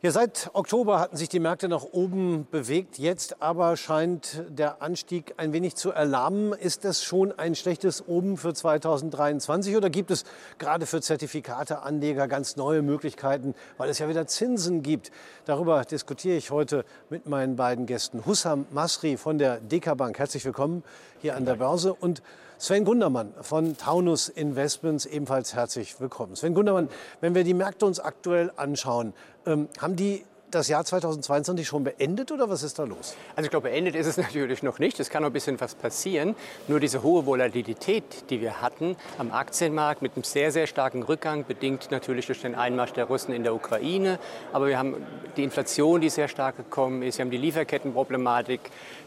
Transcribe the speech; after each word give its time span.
Ja, 0.00 0.12
seit 0.12 0.50
Oktober 0.52 1.00
hatten 1.00 1.16
sich 1.16 1.28
die 1.28 1.40
Märkte 1.40 1.68
nach 1.68 1.82
oben 1.82 2.46
bewegt. 2.52 2.98
Jetzt 2.98 3.42
aber 3.42 3.76
scheint 3.76 4.44
der 4.48 4.80
Anstieg 4.80 5.34
ein 5.38 5.52
wenig 5.52 5.74
zu 5.74 5.90
erlahmen. 5.90 6.52
Ist 6.52 6.84
das 6.84 7.02
schon 7.02 7.36
ein 7.36 7.56
schlechtes 7.56 8.06
Oben 8.06 8.36
für 8.36 8.54
2023 8.54 9.76
oder 9.76 9.90
gibt 9.90 10.12
es 10.12 10.22
gerade 10.58 10.86
für 10.86 11.00
Zertifikateanleger 11.00 12.28
ganz 12.28 12.54
neue 12.54 12.82
Möglichkeiten, 12.82 13.56
weil 13.76 13.90
es 13.90 13.98
ja 13.98 14.08
wieder 14.08 14.28
Zinsen 14.28 14.84
gibt? 14.84 15.10
Darüber 15.46 15.84
diskutiere 15.84 16.36
ich 16.36 16.52
heute 16.52 16.84
mit 17.10 17.26
meinen 17.26 17.56
beiden 17.56 17.86
Gästen. 17.86 18.24
Hussam 18.24 18.66
Masri 18.70 19.16
von 19.16 19.36
der 19.36 19.58
DK 19.58 19.96
Bank. 19.96 20.16
Herzlich 20.20 20.44
willkommen 20.44 20.84
hier 21.20 21.34
an 21.34 21.44
der 21.44 21.56
Börse 21.56 21.92
und 21.92 22.22
Sven 22.60 22.84
Gundermann 22.84 23.34
von 23.40 23.76
Taunus 23.76 24.28
Investments, 24.28 25.06
ebenfalls 25.06 25.54
herzlich 25.54 26.00
willkommen. 26.00 26.34
Sven 26.34 26.54
Gundermann, 26.54 26.88
wenn 27.20 27.36
wir 27.36 27.44
die 27.44 27.54
Märkte 27.54 27.86
uns 27.86 28.00
aktuell 28.00 28.50
anschauen, 28.56 29.14
ähm, 29.46 29.68
haben 29.80 29.94
die 29.94 30.24
das 30.50 30.68
Jahr 30.68 30.84
2022 30.84 31.66
schon 31.66 31.84
beendet 31.84 32.32
oder 32.32 32.48
was 32.48 32.62
ist 32.62 32.78
da 32.78 32.84
los? 32.84 33.16
Also 33.36 33.46
ich 33.46 33.50
glaube, 33.50 33.68
beendet 33.68 33.94
ist 33.94 34.06
es 34.06 34.16
natürlich 34.16 34.62
noch 34.62 34.78
nicht. 34.78 34.98
Es 35.00 35.10
kann 35.10 35.22
noch 35.22 35.30
ein 35.30 35.32
bisschen 35.32 35.60
was 35.60 35.74
passieren. 35.74 36.34
Nur 36.68 36.80
diese 36.80 37.02
hohe 37.02 37.26
Volatilität, 37.26 38.30
die 38.30 38.40
wir 38.40 38.60
hatten 38.60 38.96
am 39.18 39.30
Aktienmarkt 39.30 40.02
mit 40.02 40.14
einem 40.14 40.24
sehr, 40.24 40.52
sehr 40.52 40.66
starken 40.66 41.02
Rückgang, 41.02 41.44
bedingt 41.46 41.90
natürlich 41.90 42.26
durch 42.26 42.40
den 42.40 42.54
Einmarsch 42.54 42.92
der 42.92 43.04
Russen 43.04 43.34
in 43.34 43.42
der 43.42 43.54
Ukraine. 43.54 44.18
Aber 44.52 44.68
wir 44.68 44.78
haben 44.78 44.96
die 45.36 45.44
Inflation, 45.44 46.00
die 46.00 46.10
sehr 46.10 46.28
stark 46.28 46.56
gekommen 46.56 47.02
ist. 47.02 47.18
Wir 47.18 47.24
haben 47.24 47.30
die 47.30 47.38
Lieferkettenproblematik. 47.38 48.60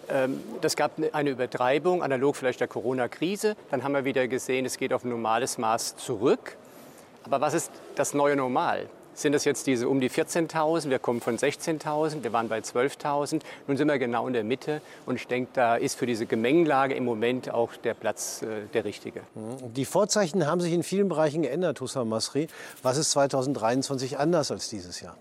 Ähm, 0.10 0.42
das 0.62 0.76
gab 0.76 0.92
eine 1.12 1.30
Übertreibung, 1.30 2.04
analog 2.04 2.36
vielleicht 2.36 2.60
der 2.60 2.68
Corona-Krise. 2.68 3.56
Dann 3.72 3.84
haben 3.84 3.94
wir 3.94 4.06
wieder 4.06 4.28
gesehen, 4.28 4.66
es 4.66 4.78
geht 4.78 4.94
auf 4.94 5.04
ein 5.04 5.10
normales 5.10 5.58
Maß 5.58 5.96
zurück. 5.98 6.58
Aber 7.24 7.42
was 7.42 7.54
ist 7.54 7.72
das 7.96 8.14
neue 8.14 8.36
Normal? 8.36 8.88
Sind 9.14 9.34
das 9.34 9.46
jetzt 9.46 9.68
diese 9.68 9.90
um 9.90 10.00
die 10.00 10.10
14.000? 10.10 10.90
Wir 10.90 11.00
kommen 11.00 11.22
von 11.22 11.38
16.000, 11.38 12.24
wir 12.24 12.34
waren 12.34 12.48
bei 12.50 12.60
12.000. 12.60 13.42
Nun 13.68 13.78
sind 13.78 13.88
wir 13.88 14.00
genau 14.00 14.28
in 14.28 14.34
der 14.34 14.44
Mitte 14.44 14.82
und 15.06 15.16
ich 15.16 15.28
denke, 15.28 15.52
da 15.54 15.76
ist 15.76 15.96
für 15.96 16.06
diese 16.06 16.26
Gemengelage 16.26 16.94
im 16.94 17.06
Moment 17.06 17.52
auch 17.52 17.76
der 17.76 17.94
Platz 17.94 18.42
äh, 18.42 18.68
der 18.74 18.86
richtige. 18.86 19.22
Mhm. 19.36 19.74
Die 19.74 19.86
Vorzeichen 19.86 20.48
haben 20.48 20.62
sich 20.62 20.74
in 20.74 20.84
vielen 20.84 21.10
Bereichen 21.10 21.42
geändert, 21.42 21.82
Hussam 21.82 22.10
Masri. 22.10 22.48
Was 22.84 22.98
ist 22.98 23.12
2023 23.12 24.18
anders 24.18 24.52
als 24.52 24.70
dieses 24.70 25.02
Jahr? 25.02 25.16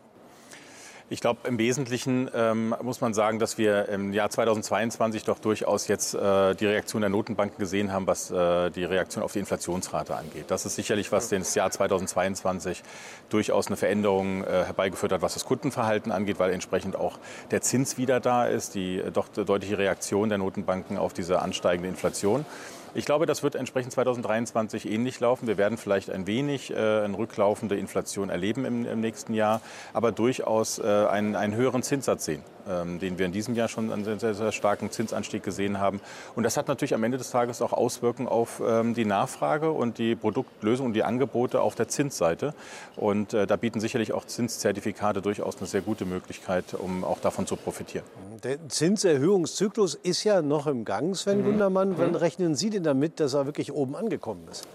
Ich 1.13 1.21
glaube, 1.21 1.41
im 1.49 1.59
Wesentlichen 1.59 2.31
ähm, 2.37 2.73
muss 2.83 3.01
man 3.01 3.15
sagen, 3.15 3.41
dass 3.41 3.59
wir 3.59 3.89
im 3.89 4.13
Jahr 4.13 4.31
2022 4.31 5.25
doch 5.25 5.41
durchaus 5.41 5.89
jetzt 5.89 6.15
äh, 6.15 6.55
die 6.55 6.67
Reaktion 6.67 7.03
der 7.03 7.11
Notenbanken 7.11 7.59
gesehen 7.59 7.93
haben, 7.93 8.07
was 8.07 8.31
äh, 8.31 8.71
die 8.71 8.85
Reaktion 8.85 9.25
auf 9.25 9.33
die 9.33 9.41
Inflationsrate 9.41 10.15
angeht. 10.15 10.45
Das 10.53 10.67
ist 10.67 10.77
sicherlich, 10.77 11.11
was 11.11 11.29
das 11.29 11.57
Jahr 11.57 11.69
2022 11.69 12.85
durchaus 13.29 13.67
eine 13.67 13.77
Veränderung 13.77 14.45
äh, 14.45 14.63
herbeigeführt 14.67 15.11
hat, 15.11 15.21
was 15.21 15.35
das 15.35 15.45
Kundenverhalten 15.45 16.13
angeht, 16.13 16.39
weil 16.39 16.53
entsprechend 16.53 16.95
auch 16.95 17.19
der 17.51 17.61
Zins 17.61 17.99
wieder 17.99 18.21
da 18.21 18.47
ist, 18.47 18.77
die 18.77 18.99
äh, 18.99 19.11
doch 19.11 19.27
deutliche 19.27 19.79
Reaktion 19.79 20.29
der 20.29 20.39
Notenbanken 20.39 20.97
auf 20.97 21.13
diese 21.13 21.43
ansteigende 21.43 21.89
Inflation. 21.89 22.47
Ich 22.95 23.05
glaube, 23.05 23.27
das 23.27 23.43
wird 23.43 23.55
entsprechend 23.55 23.93
2023 23.93 24.91
ähnlich 24.91 25.21
laufen. 25.21 25.47
Wir 25.47 25.59
werden 25.59 25.79
vielleicht 25.79 26.11
ein 26.11 26.27
wenig 26.27 26.71
äh, 26.71 26.75
eine 26.75 27.17
rücklaufende 27.17 27.77
Inflation 27.77 28.31
erleben 28.31 28.65
im, 28.65 28.85
im 28.85 29.01
nächsten 29.01 29.33
Jahr, 29.35 29.61
aber 29.93 30.11
durchaus 30.13 30.79
äh, 30.79 30.83
einen, 30.83 31.37
einen 31.37 31.55
höheren 31.55 31.83
Zinssatz 31.83 32.25
sehen. 32.25 32.43
Ähm, 32.69 32.99
den 32.99 33.19
wir 33.19 33.27
in 33.27 33.33
diesem 33.33 33.55
Jahr 33.55 33.69
schon 33.69 33.91
einen 33.91 34.19
sehr, 34.19 34.35
sehr 34.35 34.53
starken 34.53 34.91
Zinsanstieg 34.91 35.43
gesehen 35.43 35.81
haben. 35.81 36.01
Und 36.37 36.43
das 36.43 36.57
hat 36.57 36.69
natürlich 36.69 36.95
am 36.95 37.03
Ende 37.03 37.19
des 37.19 37.31
Tages 37.31 37.63
auch 37.63 37.73
Auswirkungen 37.73 38.29
auf 38.29 38.63
ähm, 38.65 38.95
die 38.95 39.05
Nachfrage 39.05 39.71
und 39.71 39.99
die 39.99 40.15
Produktlösung 40.15 40.87
und 40.87 40.93
die 40.93 41.03
Angebote 41.03 41.63
auf 41.63 41.75
der 41.75 41.89
Zinsseite. 41.89 42.55
Und 42.97 43.35
äh, 43.35 43.47
da 43.47 43.57
bieten 43.57 43.81
sicherlich 43.81 44.13
auch 44.13 44.25
Zinszertifikate 44.25 45.23
durchaus 45.23 45.57
eine 45.59 45.67
sehr 45.67 45.81
gute 45.81 46.05
Möglichkeit, 46.05 46.75
um 46.75 47.03
auch 47.03 47.19
davon 47.21 47.47
zu 47.47 47.57
profitieren. 47.57 48.05
Der 48.45 48.69
Zinserhöhungszyklus 48.69 49.95
ist 49.95 50.25
ja 50.25 50.43
noch 50.43 50.67
im 50.67 50.85
Gang, 50.85 51.17
Sven 51.17 51.41
mhm. 51.41 51.45
Gundermann. 51.45 51.99
Wann 51.99 52.11
mhm. 52.11 52.17
rechnen 52.17 52.55
Sie 52.55 52.71
denn 52.71 52.80
damit, 52.83 53.21
dass 53.21 53.35
er 53.35 53.47
wirklich 53.47 53.73
oben 53.73 53.97
angekommen 53.97 54.47
ist? 54.51 54.67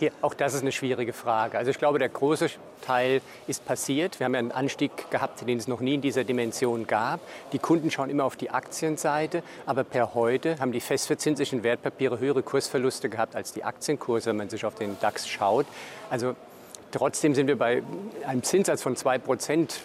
Hier, 0.00 0.10
auch 0.22 0.34
das 0.34 0.54
ist 0.54 0.62
eine 0.62 0.72
schwierige 0.72 1.12
Frage. 1.12 1.56
Also 1.56 1.70
ich 1.70 1.78
glaube, 1.78 2.00
der 2.00 2.08
große 2.08 2.50
Teil 2.84 3.20
ist 3.46 3.64
passiert. 3.64 4.18
Wir 4.18 4.24
haben 4.24 4.34
ja 4.34 4.40
einen 4.40 4.50
Anstieg 4.50 5.08
gehabt, 5.10 5.46
den 5.46 5.56
es 5.56 5.68
noch 5.68 5.78
nie 5.78 5.94
in 5.94 6.00
dieser 6.00 6.24
Dimension 6.24 6.88
gab. 6.88 7.20
Die 7.52 7.60
Kunden 7.60 7.92
schauen 7.92 8.10
immer 8.10 8.24
auf 8.24 8.34
die 8.34 8.50
Aktienseite, 8.50 9.44
aber 9.66 9.84
per 9.84 10.14
heute 10.14 10.58
haben 10.58 10.72
die 10.72 10.80
festverzinslichen 10.80 11.62
Wertpapiere 11.62 12.18
höhere 12.18 12.42
Kursverluste 12.42 13.08
gehabt 13.08 13.36
als 13.36 13.52
die 13.52 13.62
Aktienkurse, 13.62 14.30
wenn 14.30 14.36
man 14.36 14.50
sich 14.50 14.64
auf 14.64 14.74
den 14.74 14.98
DAX 15.00 15.28
schaut. 15.28 15.66
Also 16.10 16.34
trotzdem 16.90 17.36
sind 17.36 17.46
wir 17.46 17.56
bei 17.56 17.84
einem 18.26 18.42
Zinssatz 18.42 18.82
von 18.82 18.96
2 18.96 19.18
Prozent 19.18 19.80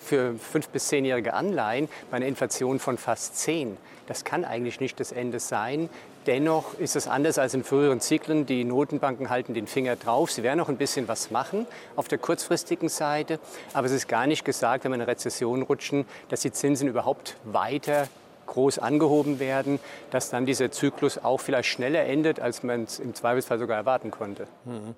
für 0.00 0.34
fünf- 0.36 0.68
bis 0.68 0.86
zehnjährige 0.86 1.34
Anleihen 1.34 1.88
bei 2.12 2.18
einer 2.18 2.26
Inflation 2.26 2.78
von 2.78 2.96
fast 2.96 3.36
10. 3.38 3.76
Das 4.06 4.24
kann 4.24 4.44
eigentlich 4.44 4.80
nicht 4.80 5.00
das 5.00 5.12
Ende 5.12 5.40
sein. 5.40 5.90
Dennoch 6.28 6.74
ist 6.74 6.94
es 6.94 7.08
anders 7.08 7.38
als 7.38 7.54
in 7.54 7.64
früheren 7.64 8.02
Zyklen. 8.02 8.44
Die 8.44 8.62
Notenbanken 8.62 9.30
halten 9.30 9.54
den 9.54 9.66
Finger 9.66 9.96
drauf. 9.96 10.30
Sie 10.30 10.42
werden 10.42 10.58
noch 10.58 10.68
ein 10.68 10.76
bisschen 10.76 11.08
was 11.08 11.30
machen 11.30 11.66
auf 11.96 12.06
der 12.06 12.18
kurzfristigen 12.18 12.90
Seite. 12.90 13.40
Aber 13.72 13.86
es 13.86 13.94
ist 13.94 14.08
gar 14.08 14.26
nicht 14.26 14.44
gesagt, 14.44 14.84
wenn 14.84 14.90
wir 14.92 14.96
in 14.96 15.00
eine 15.00 15.10
Rezession 15.10 15.62
rutschen, 15.62 16.04
dass 16.28 16.42
die 16.42 16.52
Zinsen 16.52 16.86
überhaupt 16.86 17.36
weiter 17.44 18.08
groß 18.48 18.80
angehoben 18.80 19.38
werden, 19.38 19.78
dass 20.10 20.30
dann 20.30 20.44
dieser 20.44 20.70
Zyklus 20.72 21.18
auch 21.18 21.40
vielleicht 21.40 21.68
schneller 21.68 22.04
endet, 22.04 22.40
als 22.40 22.62
man 22.64 22.84
es 22.84 22.98
im 22.98 23.14
Zweifelsfall 23.14 23.58
sogar 23.58 23.76
erwarten 23.76 24.10
konnte. 24.10 24.48
Mhm. 24.64 24.96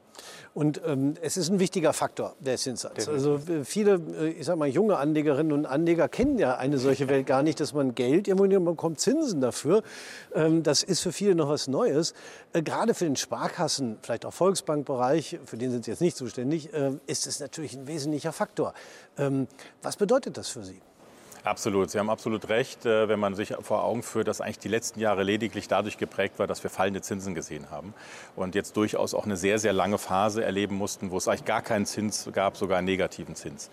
Und 0.53 0.81
ähm, 0.85 1.15
es 1.23 1.37
ist 1.37 1.49
ein 1.49 1.61
wichtiger 1.61 1.93
Faktor, 1.93 2.35
der 2.41 2.57
Zinssatz. 2.57 3.09
Also 3.09 3.41
viele, 3.65 4.01
äh, 4.19 4.29
ich 4.31 4.47
sag 4.47 4.57
mal, 4.57 4.69
junge 4.69 4.97
Anlegerinnen 4.97 5.53
und 5.53 5.67
Anleger 5.67 6.09
kennen 6.09 6.39
ja 6.39 6.57
eine 6.57 6.79
solche 6.79 7.09
Welt 7.09 7.27
gar 7.27 7.43
nicht, 7.43 7.61
dass 7.61 7.73
man 7.73 7.95
Geld, 7.95 8.27
irgendwo 8.27 8.71
bekommt 8.71 8.99
Zinsen 9.01 9.41
dafür. 9.41 9.83
Ähm, 10.35 10.63
das 10.63 10.83
ist 10.83 11.01
für 11.01 11.13
viele 11.13 11.35
noch 11.37 11.49
was 11.49 11.69
Neues. 11.69 12.15
Äh, 12.53 12.63
gerade 12.63 12.95
für 12.95 13.05
den 13.05 13.17
Sparkassen, 13.17 13.99
vielleicht 14.03 14.27
auch 14.27 14.33
Volksbankbereich, 14.33 15.39
für 15.45 15.57
den 15.57 15.71
sind 15.71 15.85
Sie 15.85 15.93
jetzt 15.93 16.01
nicht 16.01 16.17
zuständig, 16.17 16.73
äh, 16.73 16.93
ist 17.07 17.27
es 17.27 17.39
natürlich 17.39 17.75
ein 17.77 17.87
wesentlicher 17.87 18.33
Faktor. 18.33 18.75
Ähm, 19.19 19.47
was 19.83 19.97
bedeutet 19.97 20.37
das 20.37 20.49
für 20.49 20.65
Sie? 20.65 20.81
Absolut, 21.43 21.91
Sie 21.91 21.99
haben 21.99 22.11
absolut 22.11 22.51
recht, 22.51 22.85
äh, 22.85 23.09
wenn 23.09 23.19
man 23.19 23.35
sich 23.35 23.55
vor 23.63 23.83
Augen 23.83 24.03
führt, 24.03 24.29
dass 24.29 24.43
eigentlich 24.43 24.59
die 24.59 24.69
letzten 24.69 25.01
Jahre 25.01 25.23
lediglich 25.23 25.69
dadurch 25.69 25.97
geprägt 25.97 26.39
war, 26.39 26.47
dass 26.47 26.63
wir 26.63 26.71
fallende 26.71 27.01
Zinsen 27.01 27.35
gesehen 27.35 27.71
haben 27.71 27.95
und 28.37 28.55
jetzt 28.55 28.77
durchaus 28.77 29.15
auch 29.15 29.25
eine 29.25 29.39
sehr, 29.39 29.59
sehr 29.59 29.73
lange 29.73 29.97
Phase 29.97 30.45
erleben 30.45 30.77
mussten, 30.77 31.11
wo 31.11 31.17
es 31.17 31.29
eigentlich 31.29 31.47
gar 31.47 31.63
keinen 31.63 31.87
Zins 31.87 32.29
gab, 32.35 32.59
sogar 32.59 32.79
einen 32.79 32.87
negativen 32.87 33.35
Zins. 33.37 33.71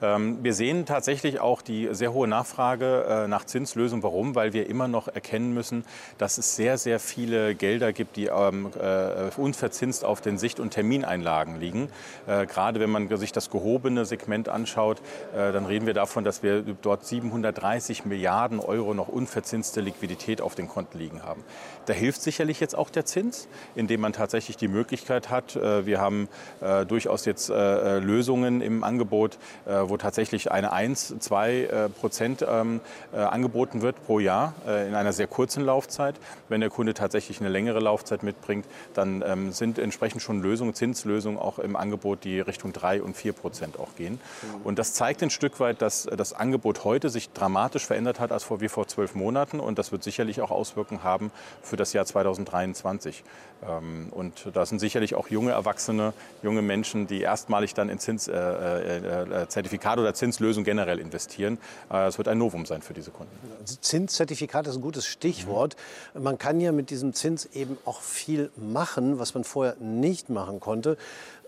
Ähm, 0.00 0.38
wir 0.42 0.54
sehen 0.54 0.86
tatsächlich 0.86 1.40
auch 1.40 1.60
die 1.60 1.88
sehr 1.90 2.12
hohe 2.12 2.28
Nachfrage 2.28 3.24
äh, 3.24 3.28
nach 3.28 3.44
Zinslösungen. 3.44 4.02
Warum? 4.04 4.36
Weil 4.36 4.52
wir 4.52 4.68
immer 4.68 4.86
noch 4.86 5.08
erkennen 5.08 5.52
müssen, 5.52 5.84
dass 6.18 6.38
es 6.38 6.54
sehr, 6.54 6.78
sehr 6.78 7.00
viele 7.00 7.56
Gelder 7.56 7.92
gibt, 7.92 8.16
die 8.16 8.26
ähm, 8.26 8.70
äh, 8.80 9.30
unverzinst 9.36 10.04
auf 10.04 10.20
den 10.20 10.38
Sicht- 10.38 10.60
und 10.60 10.70
Termineinlagen 10.70 11.58
liegen. 11.60 11.88
Gerade 12.26 12.80
wenn 12.80 12.90
man 12.90 13.14
sich 13.16 13.32
das 13.32 13.50
gehobene 13.50 14.04
Segment 14.04 14.48
anschaut, 14.48 15.00
dann 15.34 15.64
reden 15.66 15.86
wir 15.86 15.94
davon, 15.94 16.24
dass 16.24 16.42
wir 16.42 16.62
dort 16.62 17.06
730 17.08 18.04
Milliarden 18.04 18.60
Euro 18.60 18.94
noch 18.94 19.08
unverzinste 19.08 19.80
Liquidität 19.80 20.40
auf 20.40 20.54
den 20.54 20.68
Konten 20.68 20.98
liegen 20.98 21.22
haben. 21.22 21.42
Da 21.86 21.94
hilft 21.94 22.20
sicherlich 22.22 22.60
jetzt 22.60 22.76
auch 22.76 22.90
der 22.90 23.06
Zins, 23.06 23.48
indem 23.74 24.02
man 24.02 24.12
tatsächlich 24.12 24.56
die 24.56 24.68
Möglichkeit 24.68 25.30
hat. 25.30 25.56
Äh, 25.56 25.86
wir 25.86 26.00
haben 26.00 26.28
äh, 26.60 26.84
durchaus 26.84 27.24
jetzt 27.24 27.48
äh, 27.48 27.98
Lösungen 27.98 28.60
im 28.60 28.84
Angebot, 28.84 29.38
wo 29.64 29.96
tatsächlich 29.96 30.50
eine 30.50 30.72
1, 30.72 31.14
2 31.18 31.88
Prozent 32.00 32.44
ähm, 32.48 32.80
angeboten 33.12 33.82
wird 33.82 34.04
pro 34.04 34.18
Jahr 34.18 34.54
in 34.66 34.94
einer 34.94 35.12
sehr 35.12 35.26
kurzen 35.26 35.64
Laufzeit. 35.64 36.16
Wenn 36.48 36.60
der 36.60 36.70
Kunde 36.70 36.94
tatsächlich 36.94 37.40
eine 37.40 37.48
längere 37.48 37.80
Laufzeit 37.80 38.22
mitbringt, 38.22 38.66
dann 38.94 39.22
ähm, 39.26 39.52
sind 39.52 39.78
entsprechend 39.78 40.22
schon 40.22 40.42
Lösungen, 40.42 40.74
Zinslösungen 40.74 41.38
auch 41.38 41.58
im 41.58 41.76
Angebot, 41.76 42.24
die 42.24 42.40
Richtung 42.40 42.72
3 42.72 43.02
und 43.02 43.16
4 43.16 43.32
Prozent 43.32 43.78
auch 43.78 43.94
gehen. 43.96 44.14
Mhm. 44.14 44.62
Und 44.64 44.78
das 44.78 44.94
zeigt 44.94 45.22
ein 45.22 45.30
Stück 45.30 45.60
weit, 45.60 45.82
dass 45.82 46.04
das 46.04 46.32
Angebot 46.32 46.84
heute 46.84 46.97
heute 46.98 47.10
sich 47.10 47.30
dramatisch 47.30 47.86
verändert 47.86 48.18
hat 48.18 48.32
als 48.32 48.42
vor, 48.42 48.60
wie 48.60 48.68
vor 48.68 48.88
zwölf 48.88 49.14
Monaten. 49.14 49.60
Und 49.60 49.78
das 49.78 49.92
wird 49.92 50.02
sicherlich 50.02 50.40
auch 50.40 50.50
Auswirkungen 50.50 51.04
haben 51.04 51.30
für 51.62 51.76
das 51.76 51.92
Jahr 51.92 52.04
2023. 52.04 53.22
Ähm, 53.62 54.08
und 54.10 54.48
da 54.52 54.66
sind 54.66 54.80
sicherlich 54.80 55.14
auch 55.14 55.28
junge 55.28 55.52
Erwachsene, 55.52 56.12
junge 56.42 56.60
Menschen, 56.60 57.06
die 57.06 57.20
erstmalig 57.20 57.74
dann 57.74 57.88
in 57.88 58.00
Zins, 58.00 58.26
äh, 58.26 58.34
äh, 58.34 59.42
äh 59.42 59.48
Zertifikate 59.48 60.00
oder 60.00 60.12
Zinslösungen 60.12 60.64
generell 60.64 60.98
investieren. 60.98 61.58
Äh, 61.88 62.08
es 62.08 62.18
wird 62.18 62.26
ein 62.26 62.38
Novum 62.38 62.66
sein 62.66 62.82
für 62.82 62.94
diese 62.94 63.12
Kunden. 63.12 63.30
Zinszertifikat 63.64 64.66
ist 64.66 64.74
ein 64.74 64.82
gutes 64.82 65.06
Stichwort. 65.06 65.76
Mhm. 66.14 66.22
Man 66.24 66.38
kann 66.38 66.60
ja 66.60 66.72
mit 66.72 66.90
diesem 66.90 67.12
Zins 67.14 67.46
eben 67.46 67.78
auch 67.84 68.00
viel 68.00 68.50
machen, 68.56 69.20
was 69.20 69.34
man 69.34 69.44
vorher 69.44 69.76
nicht 69.76 70.30
machen 70.30 70.58
konnte. 70.58 70.96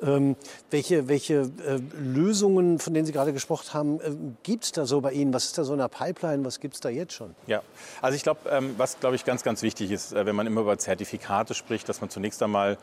Ähm, 0.02 0.36
welche 0.70 1.08
welche 1.08 1.34
äh, 1.34 1.78
Lösungen, 1.98 2.78
von 2.78 2.94
denen 2.94 3.06
Sie 3.06 3.12
gerade 3.12 3.32
gesprochen 3.32 3.74
haben, 3.74 4.00
äh, 4.00 4.12
gibt 4.42 4.64
es 4.64 4.72
da 4.72 4.86
so 4.86 5.00
bei 5.00 5.12
Ihnen? 5.12 5.34
Was 5.34 5.44
ist 5.44 5.58
da 5.58 5.64
so 5.64 5.72
in 5.72 5.78
der 5.78 5.88
Pipeline? 5.88 6.44
Was 6.44 6.60
gibt 6.60 6.74
es 6.74 6.80
da 6.80 6.88
jetzt 6.88 7.12
schon? 7.12 7.34
Ja, 7.46 7.62
also 8.00 8.16
ich 8.16 8.22
glaube, 8.22 8.48
ähm, 8.50 8.74
was 8.78 8.98
glaube 8.98 9.16
ich 9.16 9.24
ganz, 9.24 9.42
ganz 9.42 9.62
wichtig 9.62 9.90
ist, 9.90 10.12
äh, 10.12 10.24
wenn 10.24 10.36
man 10.36 10.46
immer 10.46 10.62
über 10.62 10.78
Zertifikate 10.78 11.54
spricht, 11.54 11.88
dass 11.88 12.00
man 12.00 12.08
zunächst 12.08 12.42
einmal 12.42 12.78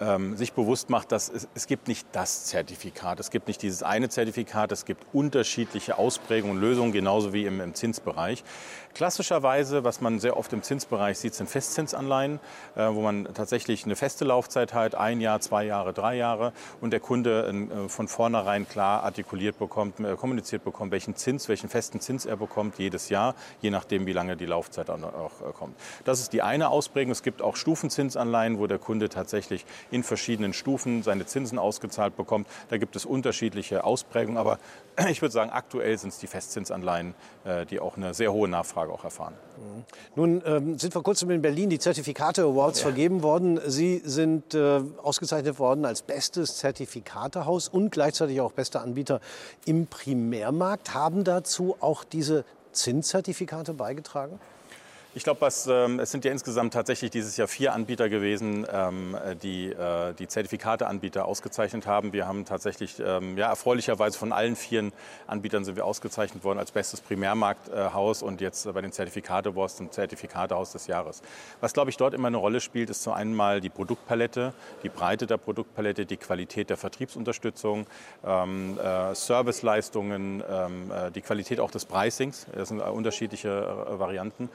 ähm, 0.00 0.36
sich 0.36 0.52
bewusst 0.52 0.90
macht, 0.90 1.12
dass 1.12 1.28
es, 1.28 1.46
es 1.54 1.66
gibt 1.66 1.86
nicht 1.86 2.06
das 2.12 2.46
Zertifikat, 2.46 3.20
es 3.20 3.30
gibt 3.30 3.48
nicht 3.48 3.62
dieses 3.62 3.82
eine 3.82 4.08
Zertifikat, 4.08 4.72
es 4.72 4.84
gibt 4.84 5.04
unterschiedliche 5.12 5.98
Ausprägungen 5.98 6.56
und 6.56 6.62
Lösungen, 6.62 6.92
genauso 6.92 7.32
wie 7.32 7.44
im, 7.44 7.60
im 7.60 7.74
Zinsbereich. 7.74 8.42
Klassischerweise, 8.94 9.84
was 9.84 10.00
man 10.00 10.18
sehr 10.18 10.36
oft 10.36 10.52
im 10.52 10.62
Zinsbereich 10.62 11.18
sieht, 11.18 11.34
sind 11.34 11.48
Festzinsanleihen, 11.48 12.40
äh, 12.74 12.88
wo 12.92 13.00
man 13.02 13.28
tatsächlich 13.34 13.84
eine 13.84 13.94
feste 13.94 14.24
Laufzeit 14.24 14.74
hat, 14.74 14.96
ein 14.96 15.20
Jahr, 15.20 15.40
zwei 15.40 15.64
Jahre, 15.64 15.92
drei 15.92 16.16
Jahre 16.16 16.52
und 16.80 16.90
der 16.90 16.98
Kunde 17.00 17.46
äh, 17.48 17.88
von 17.88 18.08
vornherein 18.08 18.68
klar 18.68 19.04
artikuliert 19.04 19.58
bekommt, 19.58 20.00
äh, 20.00 20.16
kommuniziert 20.16 20.64
bekommt, 20.64 20.90
welchen 20.90 21.14
Zins, 21.14 21.48
welchen 21.48 21.68
festen 21.68 22.00
Zins 22.00 22.26
er 22.26 22.36
bekommt 22.36 22.78
jedes 22.78 23.08
Jahr, 23.08 23.36
je 23.60 23.70
nachdem, 23.70 24.06
wie 24.06 24.12
lange 24.12 24.36
die 24.36 24.46
Laufzeit 24.46 24.90
auch 24.90 25.54
kommt. 25.54 25.76
Das 26.04 26.20
ist 26.20 26.32
die 26.32 26.42
eine 26.42 26.68
Ausprägung. 26.68 27.12
Es 27.12 27.22
gibt 27.22 27.42
auch 27.42 27.56
Stufenzinsanleihen, 27.56 28.58
wo 28.58 28.66
der 28.66 28.78
Kunde 28.78 29.08
tatsächlich 29.08 29.64
in 29.90 30.02
verschiedenen 30.02 30.52
Stufen 30.52 31.02
seine 31.02 31.26
Zinsen 31.26 31.58
ausgezahlt 31.58 32.16
bekommt. 32.16 32.48
Da 32.68 32.76
gibt 32.76 32.96
es 32.96 33.06
unterschiedliche 33.06 33.84
Ausprägungen, 33.84 34.36
aber 34.36 34.58
ich 35.08 35.22
würde 35.22 35.32
sagen, 35.32 35.50
aktuell 35.50 35.96
sind 35.96 36.10
es 36.10 36.18
die 36.18 36.26
Festzinsanleihen, 36.26 37.14
die 37.70 37.80
auch 37.80 37.96
eine 37.96 38.14
sehr 38.14 38.32
hohe 38.32 38.48
Nachfrage 38.48 38.79
auch 38.88 39.04
erfahren. 39.04 39.34
Mhm. 39.58 39.84
Nun 40.14 40.42
ähm, 40.46 40.78
sind 40.78 40.92
vor 40.92 41.02
kurzem 41.02 41.30
in 41.30 41.42
Berlin 41.42 41.68
die 41.70 41.78
Zertifikate 41.78 42.42
Awards 42.42 42.80
ja. 42.80 42.84
vergeben 42.84 43.22
worden. 43.22 43.60
Sie 43.66 44.00
sind 44.04 44.54
äh, 44.54 44.80
ausgezeichnet 45.02 45.58
worden 45.58 45.84
als 45.84 46.02
bestes 46.02 46.56
Zertifikatehaus 46.56 47.68
und 47.68 47.90
gleichzeitig 47.90 48.40
auch 48.40 48.52
bester 48.52 48.80
Anbieter 48.80 49.20
im 49.66 49.86
Primärmarkt. 49.86 50.94
Haben 50.94 51.24
dazu 51.24 51.76
auch 51.80 52.04
diese 52.04 52.44
Zinszertifikate 52.72 53.74
beigetragen? 53.74 54.40
Ich 55.12 55.24
glaube, 55.24 55.48
ähm, 55.66 55.98
es 55.98 56.12
sind 56.12 56.24
ja 56.24 56.30
insgesamt 56.30 56.72
tatsächlich 56.72 57.10
dieses 57.10 57.36
Jahr 57.36 57.48
vier 57.48 57.74
Anbieter 57.74 58.08
gewesen, 58.08 58.64
ähm, 58.72 59.16
die 59.42 59.72
äh, 59.72 60.14
die 60.14 60.28
Zertifikateanbieter 60.28 61.24
ausgezeichnet 61.24 61.84
haben. 61.84 62.12
Wir 62.12 62.28
haben 62.28 62.44
tatsächlich, 62.44 63.02
ähm, 63.04 63.36
ja, 63.36 63.48
erfreulicherweise 63.48 64.16
von 64.16 64.32
allen 64.32 64.54
vier 64.54 64.92
Anbietern 65.26 65.64
sind 65.64 65.74
wir 65.74 65.84
ausgezeichnet 65.84 66.44
worden 66.44 66.60
als 66.60 66.70
bestes 66.70 67.00
Primärmarkthaus 67.00 68.22
und 68.22 68.40
jetzt 68.40 68.72
bei 68.72 68.80
den 68.82 68.92
Zertifikate 68.92 69.48
Awards 69.48 69.78
zum 69.78 69.90
Zertifikatehaus 69.90 70.70
des 70.70 70.86
Jahres. 70.86 71.22
Was, 71.60 71.72
glaube 71.72 71.90
ich, 71.90 71.96
dort 71.96 72.14
immer 72.14 72.28
eine 72.28 72.36
Rolle 72.36 72.60
spielt, 72.60 72.88
ist 72.88 73.02
zum 73.02 73.12
einen 73.12 73.34
mal 73.34 73.60
die 73.60 73.68
Produktpalette, 73.68 74.54
die 74.84 74.90
Breite 74.90 75.26
der 75.26 75.38
Produktpalette, 75.38 76.06
die 76.06 76.18
Qualität 76.18 76.70
der 76.70 76.76
Vertriebsunterstützung, 76.76 77.88
ähm, 78.24 78.78
äh, 78.78 79.12
Serviceleistungen, 79.16 80.44
ähm, 80.48 80.92
äh, 80.92 81.10
die 81.10 81.20
Qualität 81.20 81.58
auch 81.58 81.72
des 81.72 81.84
Pricings. 81.84 82.46
Das 82.54 82.68
sind 82.68 82.80
unterschiedliche 82.80 83.48
äh, 83.48 83.98
Varianten. 83.98 84.48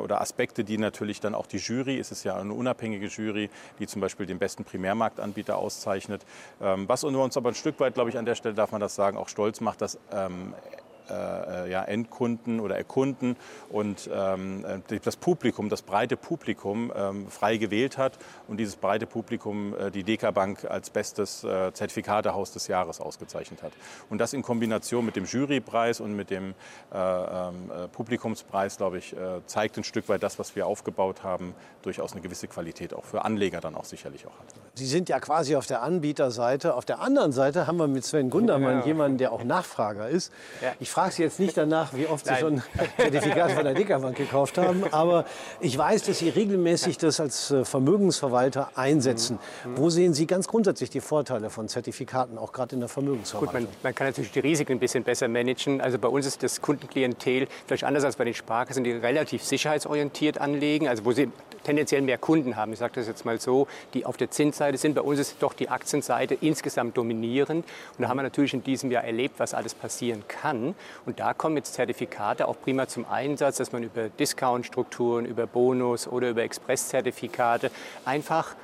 Oder 0.00 0.20
Aspekte, 0.20 0.64
die 0.64 0.78
natürlich 0.78 1.20
dann 1.20 1.34
auch 1.34 1.46
die 1.46 1.58
Jury, 1.58 1.98
es 1.98 2.12
ist 2.12 2.24
ja 2.24 2.36
eine 2.36 2.52
unabhängige 2.52 3.06
Jury, 3.06 3.50
die 3.78 3.86
zum 3.86 4.00
Beispiel 4.00 4.26
den 4.26 4.38
besten 4.38 4.64
Primärmarktanbieter 4.64 5.56
auszeichnet. 5.56 6.24
Ähm, 6.60 6.88
was 6.88 7.04
uns 7.04 7.36
aber 7.36 7.50
ein 7.50 7.54
Stück 7.54 7.80
weit, 7.80 7.94
glaube 7.94 8.10
ich, 8.10 8.18
an 8.18 8.24
der 8.24 8.34
Stelle 8.34 8.54
darf 8.54 8.72
man 8.72 8.80
das 8.80 8.94
sagen, 8.94 9.16
auch 9.16 9.28
stolz 9.28 9.60
macht, 9.60 9.80
dass 9.80 9.98
ähm, 10.12 10.54
äh, 10.70 10.81
ja, 11.08 11.82
Endkunden 11.84 12.60
oder 12.60 12.76
Erkunden 12.76 13.36
und 13.68 14.08
ähm, 14.12 14.64
das 15.04 15.16
Publikum, 15.16 15.68
das 15.68 15.82
breite 15.82 16.16
Publikum 16.16 16.92
ähm, 16.94 17.28
frei 17.28 17.56
gewählt 17.56 17.98
hat 17.98 18.18
und 18.48 18.58
dieses 18.58 18.76
breite 18.76 19.06
Publikum 19.06 19.74
äh, 19.74 19.90
die 19.90 20.04
DK 20.04 20.32
Bank 20.32 20.64
als 20.64 20.90
bestes 20.90 21.44
äh, 21.44 21.72
Zertifikatehaus 21.72 22.52
des 22.52 22.68
Jahres 22.68 23.00
ausgezeichnet 23.00 23.62
hat. 23.62 23.72
Und 24.10 24.18
das 24.18 24.32
in 24.32 24.42
Kombination 24.42 25.04
mit 25.04 25.16
dem 25.16 25.24
Jurypreis 25.24 26.00
und 26.00 26.14
mit 26.14 26.30
dem 26.30 26.54
äh, 26.92 26.96
ähm, 26.96 27.70
äh, 27.70 27.88
Publikumspreis, 27.88 28.76
glaube 28.76 28.98
ich, 28.98 29.14
äh, 29.14 29.44
zeigt 29.46 29.76
ein 29.78 29.84
Stück 29.84 30.08
weit 30.08 30.22
das, 30.22 30.38
was 30.38 30.54
wir 30.56 30.66
aufgebaut 30.66 31.22
haben, 31.22 31.54
durchaus 31.82 32.12
eine 32.12 32.20
gewisse 32.20 32.48
Qualität 32.48 32.94
auch 32.94 33.04
für 33.04 33.24
Anleger 33.24 33.60
dann 33.60 33.74
auch 33.74 33.84
sicherlich 33.84 34.26
auch 34.26 34.38
hat. 34.38 34.46
Sie 34.74 34.86
sind 34.86 35.08
ja 35.08 35.20
quasi 35.20 35.56
auf 35.56 35.66
der 35.66 35.82
Anbieterseite. 35.82 36.74
Auf 36.74 36.84
der 36.84 37.00
anderen 37.00 37.32
Seite 37.32 37.66
haben 37.66 37.76
wir 37.76 37.88
mit 37.88 38.04
Sven 38.04 38.30
Gundermann 38.30 38.80
ja. 38.80 38.86
jemanden, 38.86 39.18
der 39.18 39.32
auch 39.32 39.44
Nachfrager 39.44 40.08
ist. 40.08 40.32
Ja. 40.60 40.72
Ich 40.80 40.90
frage 40.92 41.12
Sie 41.12 41.22
jetzt 41.22 41.40
nicht 41.40 41.56
danach, 41.56 41.94
wie 41.94 42.06
oft 42.06 42.26
Sie 42.26 42.34
schon 42.36 42.62
Zertifikate 42.96 43.54
von 43.54 43.64
der 43.64 43.74
Dickerbank 43.74 44.16
gekauft 44.16 44.58
haben, 44.58 44.84
aber 44.92 45.24
ich 45.60 45.76
weiß, 45.76 46.04
dass 46.04 46.18
Sie 46.18 46.28
regelmäßig 46.28 46.98
das 46.98 47.20
als 47.20 47.50
äh, 47.50 47.64
Vermögensverwalter 47.64 48.70
einsetzen. 48.74 49.38
Mhm. 49.64 49.78
Wo 49.78 49.90
sehen 49.90 50.14
Sie 50.14 50.26
ganz 50.26 50.48
grundsätzlich 50.48 50.90
die 50.90 51.00
Vorteile 51.00 51.50
von 51.50 51.68
Zertifikaten, 51.68 52.38
auch 52.38 52.52
gerade 52.52 52.74
in 52.74 52.80
der 52.80 52.88
Vermögensverwaltung? 52.88 53.62
Gut, 53.62 53.68
man, 53.68 53.76
man, 53.82 53.94
kann 53.94 54.06
natürlich 54.06 54.32
die 54.32 54.40
Risiken 54.40 54.72
ein 54.72 54.78
bisschen 54.78 55.04
besser 55.04 55.28
managen. 55.28 55.80
Also 55.80 55.98
bei 55.98 56.08
uns 56.08 56.26
ist 56.26 56.42
das 56.42 56.60
Kundenklientel 56.60 57.48
vielleicht 57.66 57.84
anders 57.84 58.04
als 58.04 58.16
bei 58.16 58.24
den 58.24 58.34
Sparkassen, 58.34 58.84
die 58.84 58.92
relativ 58.92 59.42
sicherheitsorientiert 59.42 60.38
anlegen, 60.38 60.88
also 60.88 61.04
wo 61.04 61.12
sie 61.12 61.30
tendenziell 61.62 62.02
mehr 62.02 62.18
Kunden 62.18 62.56
haben. 62.56 62.72
Ich 62.72 62.78
sage 62.78 62.94
das 62.96 63.06
jetzt 63.06 63.24
mal 63.24 63.40
so, 63.40 63.66
die 63.94 64.04
auf 64.04 64.16
der 64.16 64.30
Zinsseite 64.30 64.78
sind. 64.78 64.94
Bei 64.94 65.00
uns 65.00 65.18
ist 65.18 65.36
doch 65.40 65.52
die 65.52 65.68
Aktienseite 65.68 66.34
insgesamt 66.34 66.96
dominierend. 66.96 67.64
Und 67.96 68.02
da 68.02 68.08
haben 68.08 68.18
wir 68.18 68.22
natürlich 68.22 68.54
in 68.54 68.62
diesem 68.64 68.90
Jahr 68.90 69.04
erlebt, 69.04 69.36
was 69.38 69.54
alles 69.54 69.74
passieren 69.74 70.24
kann. 70.28 70.74
Und 71.06 71.20
da 71.20 71.34
kommen 71.34 71.56
jetzt 71.56 71.74
Zertifikate 71.74 72.48
auch 72.48 72.56
prima 72.60 72.86
zum 72.86 73.06
Einsatz, 73.08 73.56
dass 73.56 73.72
man 73.72 73.82
über 73.82 74.08
Discount-Strukturen, 74.08 75.24
über 75.24 75.46
Bonus 75.46 76.06
oder 76.06 76.30
über 76.30 76.42
Express-Zertifikate 76.42 77.70
einfach 78.04 78.54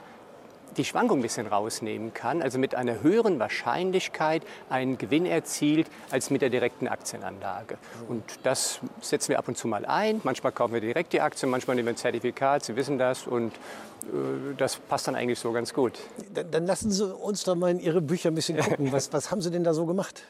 die 0.78 0.84
Schwankung 0.84 1.18
ein 1.18 1.22
bisschen 1.22 1.46
rausnehmen 1.46 2.14
kann, 2.14 2.42
also 2.42 2.58
mit 2.58 2.74
einer 2.74 3.02
höheren 3.02 3.38
Wahrscheinlichkeit 3.38 4.42
einen 4.70 4.96
Gewinn 4.96 5.26
erzielt 5.26 5.88
als 6.10 6.30
mit 6.30 6.42
der 6.42 6.50
direkten 6.50 6.88
Aktienanlage. 6.88 7.78
Und 8.08 8.24
das 8.44 8.80
setzen 9.00 9.30
wir 9.30 9.38
ab 9.38 9.48
und 9.48 9.58
zu 9.58 9.68
mal 9.68 9.84
ein. 9.84 10.20
Manchmal 10.24 10.52
kaufen 10.52 10.74
wir 10.74 10.80
direkt 10.80 11.12
die 11.12 11.20
Aktien, 11.20 11.50
manchmal 11.50 11.76
nehmen 11.76 11.86
wir 11.86 11.94
ein 11.94 11.96
Zertifikat, 11.96 12.64
Sie 12.64 12.76
wissen 12.76 12.98
das. 12.98 13.26
Und 13.26 13.52
äh, 14.08 14.54
das 14.56 14.76
passt 14.76 15.08
dann 15.08 15.14
eigentlich 15.14 15.38
so 15.38 15.52
ganz 15.52 15.74
gut. 15.74 15.98
Dann, 16.32 16.50
dann, 16.50 16.66
lassen 16.66 16.90
Sie 16.90 17.04
uns 17.14 17.44
doch 17.44 17.54
mal 17.54 17.70
in 17.70 17.80
Ihre 17.80 18.00
Bücher 18.00 18.30
ein 18.30 18.34
bisschen 18.34 18.58
gucken. 18.58 18.92
Was, 18.98 19.12
was, 19.12 19.30
haben 19.30 19.42
Sie 19.42 19.50
denn 19.50 19.64
da 19.64 19.74
so 19.74 19.86
gemacht? 19.86 20.22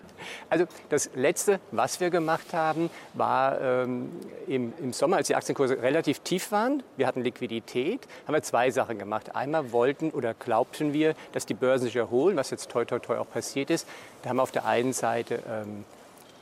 Also 0.51 0.67
das 0.89 1.11
Letzte, 1.15 1.61
was 1.71 2.01
wir 2.01 2.11
gemacht 2.11 2.53
haben, 2.53 2.91
war 3.15 3.61
ähm, 3.61 4.11
im, 4.47 4.73
im, 4.81 4.93
Sommer, 4.93 5.17
als 5.17 5.29
die 5.29 5.35
Aktienkurse 5.35 5.81
relativ 5.81 6.21
tief 6.21 6.51
waren, 6.53 6.83
wir 6.97 7.07
hatten 7.07 7.23
Liquidität, 7.23 8.07
haben 8.27 8.35
wir 8.35 8.43
zwei 8.43 8.71
Sachen 8.71 8.99
gemacht. 8.99 9.35
Einmal 9.37 9.73
wollten 9.73 10.11
oder 10.11 10.35
glaubten 10.39 10.93
wir, 10.93 11.15
dass 11.33 11.47
die 11.47 11.55
Börsen 11.55 11.85
sich 11.85 11.97
erholen, 11.97 12.37
was 12.37 12.51
jetzt 12.51 12.71
toi 12.71 12.85
toi 12.85 12.99
toi 12.99 13.19
auch 13.19 13.31
passiert 13.31 13.71
ist. 13.71 13.87
Da 14.23 14.31
haben 14.31 14.37
wir 14.37 14.43
auf 14.43 14.53
der 14.53 14.67
einen 14.67 14.93
Seite 14.93 15.43
ähm, 15.49 15.85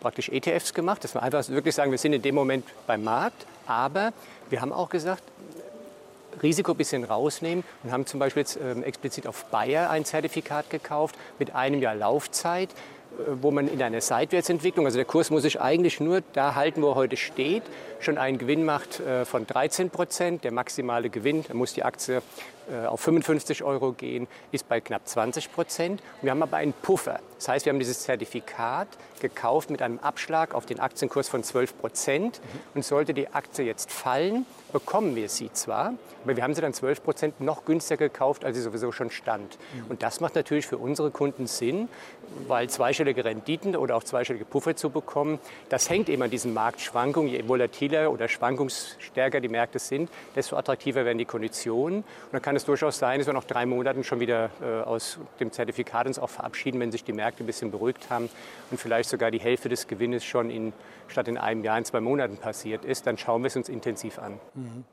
praktisch 0.00 0.28
ETFs 0.28 0.74
gemacht, 0.74 1.02
dass 1.04 1.14
wir 1.14 1.22
einfach 1.22 1.48
wirklich 1.48 1.74
sagen, 1.74 1.90
wir 1.90 1.98
sind 1.98 2.12
in 2.12 2.22
dem 2.22 2.34
Moment 2.34 2.64
beim 2.86 3.02
Markt, 3.02 3.46
aber 3.66 4.12
wir 4.50 4.60
haben 4.60 4.72
auch 4.72 4.88
gesagt, 4.88 5.22
Risiko 6.42 6.72
ein 6.72 6.76
bisschen 6.76 7.04
rausnehmen 7.04 7.64
und 7.82 7.92
haben 7.92 8.06
zum 8.06 8.20
Beispiel 8.20 8.42
jetzt 8.42 8.58
ähm, 8.62 8.82
explizit 8.82 9.26
auf 9.26 9.46
Bayer 9.46 9.90
ein 9.90 10.04
Zertifikat 10.04 10.70
gekauft 10.70 11.16
mit 11.38 11.54
einem 11.54 11.80
Jahr 11.80 11.94
Laufzeit, 11.94 12.70
äh, 12.70 13.22
wo 13.40 13.50
man 13.50 13.68
in 13.68 13.82
einer 13.82 14.00
Seitwärtsentwicklung, 14.00 14.84
also 14.84 14.96
der 14.96 15.06
Kurs 15.06 15.30
muss 15.30 15.42
sich 15.42 15.60
eigentlich 15.60 16.00
nur 16.00 16.22
da 16.34 16.54
halten, 16.54 16.82
wo 16.82 16.90
er 16.90 16.94
heute 16.96 17.16
steht, 17.16 17.62
schon 18.00 18.18
einen 18.18 18.38
Gewinn 18.38 18.64
macht 18.64 19.00
äh, 19.00 19.24
von 19.24 19.46
13 19.46 19.90
Prozent. 19.90 20.44
Der 20.44 20.52
maximale 20.52 21.10
Gewinn, 21.10 21.44
da 21.48 21.54
muss 21.54 21.72
die 21.72 21.82
Aktie 21.82 22.22
auf 22.88 23.00
55 23.00 23.62
Euro 23.62 23.92
gehen, 23.92 24.26
ist 24.52 24.68
bei 24.68 24.80
knapp 24.80 25.06
20 25.06 25.52
Prozent. 25.52 26.02
Wir 26.22 26.30
haben 26.30 26.42
aber 26.42 26.56
einen 26.56 26.72
Puffer. 26.72 27.20
Das 27.36 27.48
heißt, 27.48 27.66
wir 27.66 27.72
haben 27.72 27.78
dieses 27.78 28.00
Zertifikat 28.00 28.88
gekauft 29.20 29.70
mit 29.70 29.82
einem 29.82 29.98
Abschlag 29.98 30.54
auf 30.54 30.66
den 30.66 30.80
Aktienkurs 30.80 31.28
von 31.28 31.42
12 31.42 31.78
Prozent. 31.78 32.40
Und 32.74 32.84
sollte 32.84 33.14
die 33.14 33.28
Aktie 33.28 33.64
jetzt 33.64 33.92
fallen, 33.92 34.46
bekommen 34.72 35.14
wir 35.16 35.28
sie 35.28 35.52
zwar, 35.52 35.94
aber 36.24 36.36
wir 36.36 36.42
haben 36.42 36.54
sie 36.54 36.60
dann 36.60 36.74
12 36.74 37.02
Prozent 37.02 37.40
noch 37.40 37.64
günstiger 37.64 38.08
gekauft, 38.08 38.44
als 38.44 38.56
sie 38.56 38.62
sowieso 38.62 38.90
schon 38.92 39.10
stand. 39.10 39.58
Und 39.88 40.02
das 40.02 40.20
macht 40.20 40.34
natürlich 40.34 40.66
für 40.66 40.78
unsere 40.78 41.10
Kunden 41.10 41.46
Sinn, 41.46 41.88
weil 42.48 42.68
zweistellige 42.68 43.24
Renditen 43.24 43.76
oder 43.76 43.96
auch 43.96 44.04
zweistellige 44.04 44.44
Puffer 44.44 44.76
zu 44.76 44.90
bekommen, 44.90 45.38
das 45.68 45.88
hängt 45.88 46.08
eben 46.08 46.22
an 46.22 46.30
diesen 46.30 46.52
Marktschwankungen. 46.52 47.30
Je 47.30 47.46
volatiler 47.48 48.10
oder 48.10 48.28
schwankungsstärker 48.28 49.40
die 49.40 49.48
Märkte 49.48 49.78
sind, 49.78 50.10
desto 50.34 50.56
attraktiver 50.56 51.04
werden 51.04 51.18
die 51.18 51.24
Konditionen. 51.24 51.98
Und 52.00 52.32
dann 52.32 52.42
kann 52.42 52.55
es 52.56 52.64
durchaus 52.64 52.98
sein, 52.98 53.18
dass 53.18 53.26
wir 53.26 53.34
nach 53.34 53.44
drei 53.44 53.66
Monaten 53.66 54.04
schon 54.04 54.20
wieder 54.20 54.50
äh, 54.60 54.82
aus 54.82 55.18
dem 55.40 55.52
Zertifikat 55.52 56.06
uns 56.06 56.18
auch 56.18 56.30
verabschieden, 56.30 56.80
wenn 56.80 56.90
sich 56.90 57.04
die 57.04 57.12
Märkte 57.12 57.44
ein 57.44 57.46
bisschen 57.46 57.70
beruhigt 57.70 58.10
haben 58.10 58.28
und 58.70 58.78
vielleicht 58.78 59.08
sogar 59.08 59.30
die 59.30 59.40
Hälfte 59.40 59.68
des 59.68 59.86
Gewinnes 59.86 60.24
schon 60.24 60.50
in, 60.50 60.72
statt 61.08 61.28
in 61.28 61.38
einem 61.38 61.62
Jahr 61.64 61.78
in 61.78 61.84
zwei 61.84 62.00
Monaten 62.00 62.36
passiert 62.36 62.84
ist. 62.84 63.06
Dann 63.06 63.18
schauen 63.18 63.42
wir 63.42 63.48
es 63.48 63.56
uns 63.56 63.68
intensiv 63.68 64.18
an. 64.18 64.40
Mhm. 64.54 64.84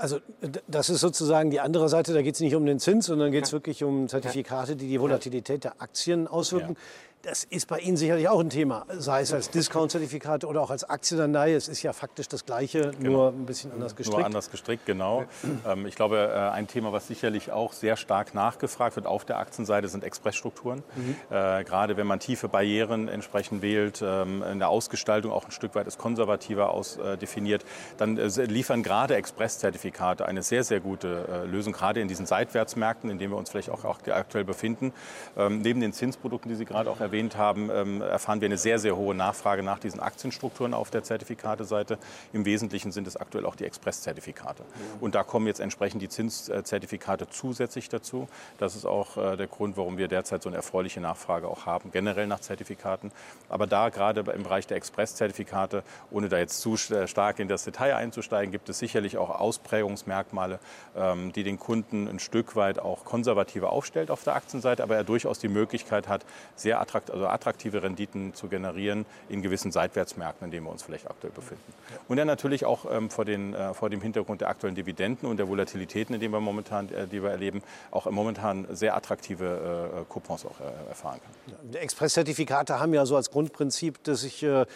Also 0.00 0.18
das 0.66 0.88
ist 0.88 1.00
sozusagen 1.00 1.50
die 1.50 1.60
andere 1.60 1.90
Seite, 1.90 2.14
da 2.14 2.22
geht 2.22 2.34
es 2.34 2.40
nicht 2.40 2.54
um 2.54 2.64
den 2.64 2.78
Zins, 2.78 3.04
sondern 3.04 3.32
geht 3.32 3.44
es 3.44 3.50
ja. 3.50 3.56
wirklich 3.56 3.84
um 3.84 4.08
Zertifikate, 4.08 4.74
die 4.74 4.88
die 4.88 4.98
Volatilität 4.98 5.64
der 5.64 5.82
Aktien 5.82 6.26
auswirken. 6.26 6.74
Ja. 6.74 6.80
Das 7.22 7.44
ist 7.44 7.68
bei 7.68 7.80
Ihnen 7.80 7.98
sicherlich 7.98 8.30
auch 8.30 8.40
ein 8.40 8.48
Thema, 8.48 8.86
sei 8.96 9.20
es 9.20 9.34
als 9.34 9.50
Discount-Zertifikat 9.50 10.46
oder 10.46 10.62
auch 10.62 10.70
als 10.70 10.88
Aktienanleihe. 10.88 11.54
Es 11.54 11.68
ist 11.68 11.82
ja 11.82 11.92
faktisch 11.92 12.28
das 12.28 12.46
Gleiche, 12.46 12.92
genau. 12.98 13.10
nur 13.10 13.28
ein 13.28 13.44
bisschen 13.44 13.70
anders 13.72 13.94
gestrickt. 13.94 14.16
Nur 14.16 14.24
anders 14.24 14.50
gestrickt, 14.50 14.86
genau. 14.86 15.24
Ähm, 15.66 15.84
ich 15.84 15.96
glaube, 15.96 16.16
äh, 16.16 16.38
ein 16.50 16.66
Thema, 16.66 16.92
was 16.92 17.08
sicherlich 17.08 17.52
auch 17.52 17.74
sehr 17.74 17.98
stark 17.98 18.34
nachgefragt 18.34 18.96
wird 18.96 19.06
auf 19.06 19.26
der 19.26 19.38
Aktienseite, 19.38 19.88
sind 19.88 20.02
Expressstrukturen. 20.02 20.82
Mhm. 20.96 21.16
Äh, 21.28 21.64
gerade 21.64 21.98
wenn 21.98 22.06
man 22.06 22.20
tiefe 22.20 22.48
Barrieren 22.48 23.08
entsprechend 23.08 23.60
wählt, 23.60 24.00
ähm, 24.02 24.42
in 24.42 24.58
der 24.58 24.70
Ausgestaltung 24.70 25.30
auch 25.30 25.44
ein 25.44 25.50
Stück 25.50 25.74
weit 25.74 25.86
ist 25.86 25.98
konservativer 25.98 26.70
ausdefiniert, 26.70 27.66
dann 27.98 28.16
äh, 28.16 28.28
liefern 28.44 28.82
gerade 28.82 29.16
Express-Zertifikate 29.16 30.24
eine 30.24 30.42
sehr, 30.42 30.64
sehr 30.64 30.80
gute 30.80 31.26
äh, 31.28 31.46
Lösung, 31.46 31.74
gerade 31.74 32.00
in 32.00 32.08
diesen 32.08 32.24
Seitwärtsmärkten, 32.24 33.10
in 33.10 33.18
denen 33.18 33.32
wir 33.34 33.36
uns 33.36 33.50
vielleicht 33.50 33.68
auch, 33.68 33.84
auch 33.84 33.98
aktuell 34.08 34.44
befinden. 34.44 34.94
Ähm, 35.36 35.60
neben 35.60 35.80
den 35.80 35.92
Zinsprodukten, 35.92 36.48
die 36.48 36.56
Sie 36.56 36.64
gerade 36.64 36.90
auch 36.90 37.00
erwähnt 37.00 37.09
erwähnt 37.10 37.36
haben, 37.36 37.70
ähm, 37.72 38.02
erfahren 38.02 38.40
wir 38.40 38.46
eine 38.46 38.56
sehr, 38.56 38.78
sehr 38.78 38.96
hohe 38.96 39.14
Nachfrage 39.16 39.64
nach 39.64 39.80
diesen 39.80 39.98
Aktienstrukturen 39.98 40.74
auf 40.74 40.90
der 40.90 41.02
Zertifikateseite. 41.02 41.98
Im 42.32 42.44
Wesentlichen 42.44 42.92
sind 42.92 43.08
es 43.08 43.16
aktuell 43.16 43.44
auch 43.46 43.56
die 43.56 43.64
Express-Zertifikate. 43.64 44.62
Und 45.00 45.16
da 45.16 45.24
kommen 45.24 45.48
jetzt 45.48 45.58
entsprechend 45.58 46.02
die 46.02 46.08
Zinszertifikate 46.08 47.28
zusätzlich 47.28 47.88
dazu. 47.88 48.28
Das 48.58 48.76
ist 48.76 48.84
auch 48.84 49.16
äh, 49.16 49.36
der 49.36 49.48
Grund, 49.48 49.76
warum 49.76 49.98
wir 49.98 50.06
derzeit 50.06 50.42
so 50.42 50.48
eine 50.48 50.56
erfreuliche 50.56 51.00
Nachfrage 51.00 51.48
auch 51.48 51.66
haben, 51.66 51.90
generell 51.90 52.28
nach 52.28 52.40
Zertifikaten. 52.40 53.10
Aber 53.48 53.66
da 53.66 53.88
gerade 53.88 54.20
im 54.20 54.44
Bereich 54.44 54.68
der 54.68 54.76
Express-Zertifikate, 54.76 55.82
ohne 56.12 56.28
da 56.28 56.38
jetzt 56.38 56.60
zu 56.60 56.76
stark 56.76 57.40
in 57.40 57.48
das 57.48 57.64
Detail 57.64 57.96
einzusteigen, 57.96 58.52
gibt 58.52 58.68
es 58.68 58.78
sicherlich 58.78 59.18
auch 59.18 59.30
Ausprägungsmerkmale, 59.30 60.60
ähm, 60.96 61.32
die 61.32 61.42
den 61.42 61.58
Kunden 61.58 62.06
ein 62.06 62.20
Stück 62.20 62.54
weit 62.54 62.78
auch 62.78 63.04
konservativer 63.04 63.72
aufstellt 63.72 64.12
auf 64.12 64.22
der 64.22 64.36
Aktienseite, 64.36 64.84
aber 64.84 64.94
er 64.94 65.04
durchaus 65.04 65.40
die 65.40 65.48
Möglichkeit 65.48 66.06
hat, 66.06 66.24
sehr 66.54 66.80
attraktiv 66.80 66.99
attraktiv, 67.00 67.14
also 67.14 67.26
attraktive 67.26 67.82
Renditen 67.82 68.34
zu 68.34 68.48
generieren 68.48 69.06
in 69.28 69.42
gewissen 69.42 69.72
Seitwärtsmärkten, 69.72 70.46
in 70.46 70.50
denen 70.50 70.66
wir 70.66 70.70
uns 70.70 70.82
vielleicht 70.82 71.08
aktuell 71.08 71.32
befinden. 71.32 71.62
Und 72.08 72.16
dann 72.16 72.26
natürlich 72.26 72.64
auch 72.64 72.86
ähm, 72.90 73.10
vor, 73.10 73.24
den, 73.24 73.54
äh, 73.54 73.74
vor 73.74 73.90
dem 73.90 74.00
Hintergrund 74.00 74.40
der 74.40 74.48
aktuellen 74.48 74.74
Dividenden 74.74 75.28
und 75.28 75.36
der 75.36 75.48
Volatilitäten, 75.48 76.14
in 76.14 76.20
denen 76.20 76.32
wir 76.32 76.40
momentan, 76.40 76.88
äh, 76.90 77.06
die 77.06 77.22
wir 77.22 77.30
erleben, 77.30 77.62
auch 77.90 78.10
momentan 78.10 78.66
sehr 78.70 78.96
attraktive 78.96 80.00
äh, 80.00 80.12
Coupons 80.12 80.44
auch 80.46 80.60
äh, 80.60 80.88
erfahren 80.88 81.20
kann. 81.20 81.74
Expresszertifikate 81.74 82.78
haben 82.78 82.94
ja 82.94 83.06
so 83.06 83.16
als 83.16 83.30
Grundprinzip, 83.30 84.02
dass 84.04 84.24
ich 84.24 84.42
äh, 84.42 84.62
äh, 84.62 84.66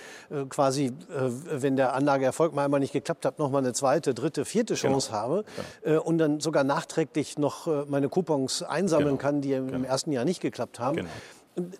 quasi, 0.48 0.92
wenn 1.08 1.76
der 1.76 1.94
Anlageerfolg 1.94 2.54
mal 2.54 2.64
einmal 2.64 2.80
nicht 2.80 2.92
geklappt 2.92 3.24
hat, 3.24 3.38
noch 3.38 3.50
mal 3.50 3.58
eine 3.58 3.72
zweite, 3.72 4.14
dritte, 4.14 4.44
vierte 4.44 4.74
genau. 4.74 4.94
Chance 4.94 5.08
genau. 5.08 5.20
habe 5.20 5.44
genau. 5.84 6.02
und 6.02 6.18
dann 6.18 6.40
sogar 6.40 6.64
nachträglich 6.64 7.38
noch 7.38 7.66
meine 7.88 8.08
Coupons 8.08 8.62
einsammeln 8.62 9.16
genau. 9.16 9.20
kann, 9.20 9.40
die 9.40 9.52
im 9.52 9.68
genau. 9.68 9.86
ersten 9.86 10.12
Jahr 10.12 10.24
nicht 10.24 10.40
geklappt 10.40 10.78
haben. 10.78 11.06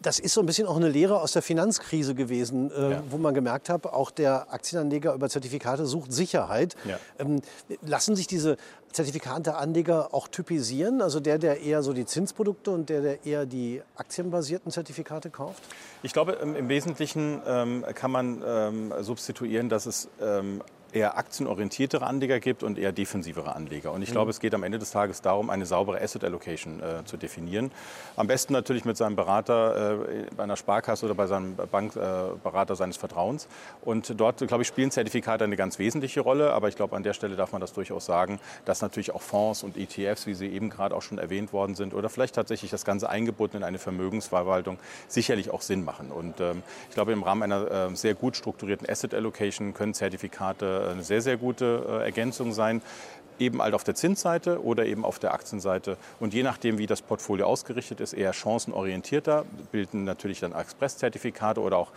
Das 0.01 0.21
ist 0.21 0.35
so 0.35 0.41
ein 0.41 0.47
bisschen 0.47 0.69
auch 0.69 0.77
eine 0.77 0.89
Lehre 0.89 1.21
aus 1.21 1.33
der 1.33 1.43
Finanzkrise 1.43 2.15
gewesen, 2.15 2.71
äh, 2.71 2.93
ja. 2.93 3.03
wo 3.11 3.19
man 3.19 3.35
gemerkt 3.35 3.69
hat, 3.69 3.87
auch 3.87 4.13
der 4.13 4.53
Aktienanleger 4.53 5.15
über 5.15 5.29
Zertifikate 5.29 5.85
sucht 5.87 6.13
Sicherheit. 6.13 6.77
Ja. 6.85 6.99
Ähm, 7.19 7.43
lassen 7.83 8.15
sich 8.15 8.29
diese 8.29 8.57
Zertifikateanleger 8.93 10.15
auch 10.15 10.29
typisieren? 10.29 11.03
Also 11.03 11.19
der, 11.19 11.39
der 11.39 11.61
eher 11.61 11.83
so 11.83 11.93
die 11.93 12.07
Zinsprodukte 12.07 12.71
und 12.71 12.89
der, 12.89 13.01
der 13.01 13.27
eher 13.27 13.47
die 13.47 13.83
aktienbasierten 13.97 14.71
Zertifikate 14.71 15.31
kauft? 15.31 15.63
Ich 16.03 16.13
glaube, 16.13 16.33
im 16.33 16.69
Wesentlichen 16.69 17.43
ähm, 17.47 17.85
kann 17.95 18.13
man 18.13 18.43
ähm, 18.47 18.93
substituieren, 19.01 19.69
dass 19.69 19.87
es 19.87 20.09
ähm, 20.21 20.63
eher 20.95 21.19
aktienorientiertere 21.19 22.07
Anleger 22.07 22.41
gibt 22.41 22.63
und 22.63 22.79
eher 22.79 22.93
defensivere 22.93 23.55
Anleger. 23.55 23.93
Und 23.93 24.03
ich 24.03 24.11
glaube, 24.11 24.27
mhm. 24.27 24.31
es 24.31 24.41
geht 24.41 24.55
am 24.55 24.63
Ende 24.63 24.79
des 24.79 24.93
Tages 24.93 25.21
darum, 25.23 25.51
eine 25.51 25.67
saubere 25.67 26.01
Asset 26.01 26.25
Allocation 26.25 26.81
äh, 26.81 27.05
zu 27.05 27.17
definieren. 27.17 27.73
Am 28.17 28.27
besten 28.27 28.53
natürlich 28.53 28.85
mit 28.85 28.97
seinem 28.97 29.17
Berater 29.17 30.01
äh, 30.01 30.27
bei 30.37 30.45
einer 30.45 30.57
Sparkasse 30.57 31.07
oder 31.07 31.15
bei 31.15 31.27
seinem 31.27 31.57
Bankberater 31.57 32.75
äh, 32.75 32.77
seines 32.77 32.97
Vertrauens. 32.97 33.49
Und 33.83 34.19
dort, 34.21 34.39
glaube 34.47 34.63
ich, 34.63 34.69
spielen 34.69 34.91
Zertifikate 34.91 35.45
eine 35.45 35.57
ganz 35.57 35.79
wesentliche 35.79 36.21
Rolle. 36.21 36.53
Aber 36.53 36.69
ich 36.69 36.77
glaube, 36.77 36.95
an 36.95 37.03
der 37.03 37.13
Stelle 37.13 37.35
darf 37.37 37.53
man 37.53 37.61
das 37.61 37.73
durchaus 37.73 38.07
sagen, 38.07 38.39
dass 38.65 38.81
natürlich 38.81 39.13
auch 39.13 39.23
Fonds 39.23 39.63
und 39.65 39.77
ETFs, 39.77 40.27
wie 40.27 40.35
sie 40.35 40.49
eben 40.49 40.71
gerade 40.71 40.95
auch 40.95 41.03
schon 41.03 41.19
erwähnt 41.19 41.53
worden 41.53 41.75
sind, 41.75 41.95
oder 41.95 42.09
vielleicht 42.09 42.35
tatsächlich 42.35 42.71
das 42.71 42.85
Ganze 42.85 43.09
eingebunden 43.09 43.59
in 43.59 43.65
eine 43.65 43.79
Vermögensverwaltung, 43.79 44.79
sicherlich 45.09 45.51
auch 45.51 45.61
Sinn 45.61 45.85
machen. 45.85 46.11
Und 46.11 46.41
ähm, 46.41 46.63
ich 46.89 46.95
glaube, 46.95 47.13
im 47.13 47.23
Rahmen 47.23 47.43
einer 47.43 47.91
äh, 47.91 47.97
sehr 47.97 48.15
gut 48.15 48.37
strukturierten 48.37 48.89
Asset 48.89 49.15
Allocation 49.15 49.75
können 49.75 49.95
Zertifikate 49.95 50.84
eine 50.91 51.03
sehr, 51.03 51.21
sehr 51.21 51.37
gute 51.37 51.85
äh, 51.89 52.05
Ergänzung 52.05 52.53
sein 52.53 52.83
eben 53.39 53.63
halt 53.63 53.75
auf 53.75 53.85
der 53.85 53.95
Zinsseite 53.95 54.63
oder 54.63 54.87
eben 54.87 55.05
auf 55.05 55.19
der 55.19 55.35
Aktienseite. 55.35 55.97
Und 56.21 56.35
je 56.35 56.43
nachdem, 56.43 56.79
wie 56.79 56.87
das 56.87 57.03
Portfolio 57.03 57.47
ausgerichtet 57.47 58.01
ist, 58.01 58.13
eher 58.13 58.33
chancenorientierter, 58.33 59.45
bilden 59.73 60.05
natürlich 60.05 60.41
dann 60.41 60.53
Express-Zertifikate 60.53 61.61
oder 61.61 61.79
auch 61.79 61.91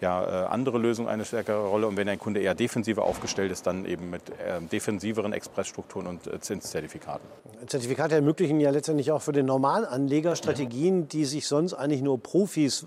ja, 0.00 0.44
äh, 0.44 0.46
andere 0.46 0.78
Lösungen 0.78 1.08
eine 1.08 1.24
stärkere 1.24 1.66
Rolle. 1.66 1.86
Und 1.86 1.96
wenn 1.96 2.08
ein 2.08 2.18
Kunde 2.18 2.40
eher 2.40 2.54
defensiver 2.54 3.04
aufgestellt 3.04 3.52
ist, 3.52 3.66
dann 3.66 3.84
eben 3.86 4.10
mit 4.10 4.30
äh, 4.30 4.60
defensiveren 4.60 5.32
Expressstrukturen 5.32 6.06
und 6.06 6.26
äh, 6.26 6.40
Zinszertifikaten. 6.40 7.26
Zertifikate 7.66 8.16
ermöglichen 8.16 8.60
ja 8.60 8.70
letztendlich 8.70 9.12
auch 9.12 9.22
für 9.22 9.32
den 9.32 9.46
Normalanleger 9.46 10.36
Strategien, 10.36 11.08
die 11.08 11.24
sich 11.24 11.46
sonst 11.46 11.74
eigentlich 11.74 12.02
nur 12.02 12.22
Profis 12.22 12.86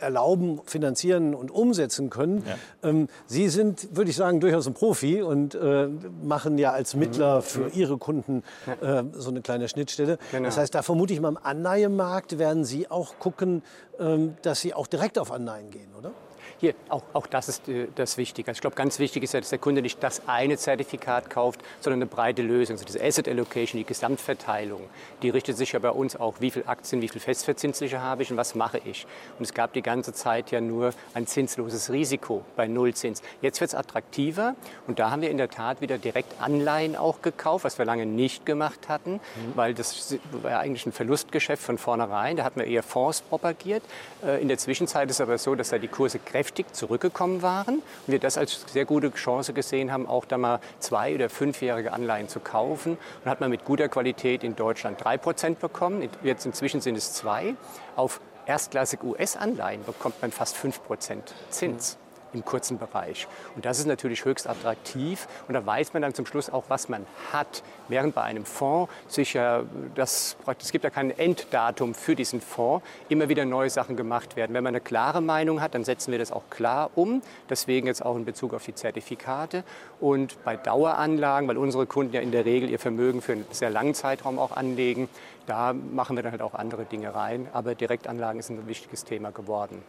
erlauben, 0.00 0.60
finanzieren 0.64 1.34
und 1.34 1.50
umsetzen 1.50 2.10
können. 2.10 2.44
Ja. 2.46 2.88
Ähm, 2.88 3.08
Sie 3.26 3.48
sind, 3.48 3.96
würde 3.96 4.10
ich 4.10 4.16
sagen, 4.16 4.40
durchaus 4.40 4.66
ein 4.66 4.74
Profi 4.74 5.22
und 5.22 5.54
äh, 5.54 5.88
machen 6.22 6.58
ja 6.58 6.72
als 6.72 6.94
Mittler 6.94 7.36
mhm. 7.36 7.42
für 7.42 7.68
Ihre 7.70 7.98
Kunden 7.98 8.42
äh, 8.80 9.04
so 9.12 9.30
eine 9.30 9.40
kleine 9.40 9.68
Schnittstelle. 9.68 10.18
Genau. 10.30 10.44
Das 10.44 10.56
heißt, 10.56 10.74
da 10.74 10.82
vermute 10.82 11.12
ich 11.12 11.20
mal 11.20 11.28
im 11.28 11.38
Anleihemarkt 11.40 12.38
werden 12.38 12.64
Sie 12.64 12.90
auch 12.90 13.18
gucken, 13.18 13.62
ähm, 13.98 14.36
dass 14.42 14.60
Sie 14.60 14.74
auch 14.74 14.86
direkt 14.86 15.18
auf 15.18 15.32
Anleihen 15.32 15.70
gehen, 15.70 15.88
oder? 15.98 16.12
Hier, 16.60 16.74
auch, 16.88 17.04
auch 17.12 17.28
das 17.28 17.48
ist 17.48 17.68
äh, 17.68 17.86
das 17.94 18.16
Wichtige. 18.16 18.48
Also 18.48 18.58
ich 18.58 18.60
glaube, 18.62 18.74
ganz 18.74 18.98
wichtig 18.98 19.22
ist 19.22 19.32
ja, 19.32 19.40
dass 19.40 19.50
der 19.50 19.60
Kunde 19.60 19.80
nicht 19.80 20.02
das 20.02 20.26
eine 20.26 20.56
Zertifikat 20.56 21.30
kauft, 21.30 21.60
sondern 21.80 22.02
eine 22.02 22.10
breite 22.10 22.42
Lösung. 22.42 22.74
Also 22.74 22.84
diese 22.84 23.02
Asset 23.02 23.28
Allocation, 23.28 23.78
die 23.78 23.84
Gesamtverteilung, 23.84 24.80
die 25.22 25.30
richtet 25.30 25.56
sich 25.56 25.72
ja 25.72 25.78
bei 25.78 25.90
uns 25.90 26.16
auch, 26.16 26.40
wie 26.40 26.50
viele 26.50 26.66
Aktien, 26.66 27.00
wie 27.00 27.08
viel 27.08 27.20
Festverzinsliche 27.20 28.02
habe 28.02 28.24
ich 28.24 28.32
und 28.32 28.36
was 28.36 28.56
mache 28.56 28.80
ich. 28.84 29.06
Und 29.38 29.44
es 29.44 29.54
gab 29.54 29.72
die 29.72 29.82
ganze 29.82 30.12
Zeit 30.12 30.50
ja 30.50 30.60
nur 30.60 30.92
ein 31.14 31.28
zinsloses 31.28 31.92
Risiko 31.92 32.44
bei 32.56 32.66
Nullzins. 32.66 33.22
Jetzt 33.40 33.60
wird 33.60 33.68
es 33.68 33.74
attraktiver 33.76 34.56
und 34.88 34.98
da 34.98 35.12
haben 35.12 35.22
wir 35.22 35.30
in 35.30 35.38
der 35.38 35.50
Tat 35.50 35.80
wieder 35.80 35.96
direkt 35.96 36.40
Anleihen 36.40 36.96
auch 36.96 37.22
gekauft, 37.22 37.64
was 37.64 37.78
wir 37.78 37.84
lange 37.84 38.04
nicht 38.04 38.46
gemacht 38.46 38.88
hatten, 38.88 39.12
mhm. 39.12 39.20
weil 39.54 39.74
das 39.74 40.16
war 40.42 40.50
ja 40.50 40.58
eigentlich 40.58 40.86
ein 40.86 40.92
Verlustgeschäft 40.92 41.62
von 41.62 41.78
vornherein. 41.78 42.36
Da 42.36 42.42
hatten 42.42 42.58
wir 42.58 42.66
eher 42.66 42.82
Fonds 42.82 43.20
propagiert. 43.20 43.84
Äh, 44.26 44.42
in 44.42 44.48
der 44.48 44.58
Zwischenzeit 44.58 45.08
ist 45.08 45.16
es 45.16 45.20
aber 45.20 45.38
so, 45.38 45.54
dass 45.54 45.68
da 45.68 45.78
die 45.78 45.86
Kurse 45.86 46.18
kräftig 46.18 46.47
kräftig 46.48 46.74
zurückgekommen 46.74 47.42
waren 47.42 47.76
und 47.76 47.82
wir 48.06 48.18
das 48.18 48.38
als 48.38 48.64
sehr 48.72 48.86
gute 48.86 49.12
Chance 49.12 49.52
gesehen 49.52 49.92
haben, 49.92 50.06
auch 50.06 50.24
da 50.24 50.38
mal 50.38 50.60
zwei- 50.78 51.14
oder 51.14 51.28
fünfjährige 51.28 51.92
Anleihen 51.92 52.28
zu 52.28 52.40
kaufen. 52.40 52.96
Und 53.22 53.30
hat 53.30 53.40
man 53.40 53.50
mit 53.50 53.64
guter 53.64 53.88
Qualität 53.88 54.42
in 54.44 54.56
Deutschland 54.56 55.00
3% 55.00 55.56
bekommen, 55.56 56.08
jetzt 56.22 56.46
inzwischen 56.46 56.80
sind 56.80 56.96
es 56.96 57.12
zwei. 57.12 57.54
Auf 57.96 58.20
erstklassige 58.46 59.04
US-Anleihen 59.04 59.84
bekommt 59.84 60.22
man 60.22 60.32
fast 60.32 60.56
5% 60.56 61.18
Zins 61.50 61.98
im 62.32 62.44
kurzen 62.44 62.78
Bereich. 62.78 63.26
Und 63.56 63.64
das 63.64 63.78
ist 63.78 63.86
natürlich 63.86 64.24
höchst 64.24 64.48
attraktiv 64.48 65.26
und 65.46 65.54
da 65.54 65.64
weiß 65.64 65.92
man 65.92 66.02
dann 66.02 66.14
zum 66.14 66.26
Schluss 66.26 66.50
auch, 66.50 66.64
was 66.68 66.88
man 66.88 67.06
hat. 67.32 67.62
Während 67.88 68.14
bei 68.14 68.22
einem 68.22 68.44
Fonds 68.44 68.92
sicher, 69.06 69.64
das, 69.94 70.36
es 70.60 70.72
gibt 70.72 70.84
ja 70.84 70.90
kein 70.90 71.10
Enddatum 71.10 71.94
für 71.94 72.14
diesen 72.14 72.40
Fonds, 72.40 72.84
immer 73.08 73.28
wieder 73.28 73.44
neue 73.44 73.70
Sachen 73.70 73.96
gemacht 73.96 74.36
werden. 74.36 74.54
Wenn 74.54 74.64
man 74.64 74.72
eine 74.72 74.80
klare 74.80 75.20
Meinung 75.20 75.60
hat, 75.60 75.74
dann 75.74 75.84
setzen 75.84 76.12
wir 76.12 76.18
das 76.18 76.32
auch 76.32 76.44
klar 76.50 76.90
um. 76.94 77.22
Deswegen 77.48 77.86
jetzt 77.86 78.04
auch 78.04 78.16
in 78.16 78.24
Bezug 78.24 78.52
auf 78.54 78.64
die 78.64 78.74
Zertifikate. 78.74 79.64
Und 80.00 80.42
bei 80.44 80.56
Daueranlagen, 80.56 81.48
weil 81.48 81.56
unsere 81.56 81.86
Kunden 81.86 82.14
ja 82.14 82.20
in 82.20 82.32
der 82.32 82.44
Regel 82.44 82.68
ihr 82.68 82.78
Vermögen 82.78 83.22
für 83.22 83.32
einen 83.32 83.46
sehr 83.50 83.70
langen 83.70 83.94
Zeitraum 83.94 84.38
auch 84.38 84.52
anlegen, 84.52 85.08
da 85.46 85.72
machen 85.72 86.16
wir 86.16 86.22
dann 86.22 86.32
halt 86.32 86.42
auch 86.42 86.54
andere 86.54 86.84
Dinge 86.84 87.14
rein. 87.14 87.48
Aber 87.52 87.74
Direktanlagen 87.74 88.38
ist 88.38 88.50
ein 88.50 88.68
wichtiges 88.68 89.04
Thema 89.04 89.30
geworden 89.30 89.82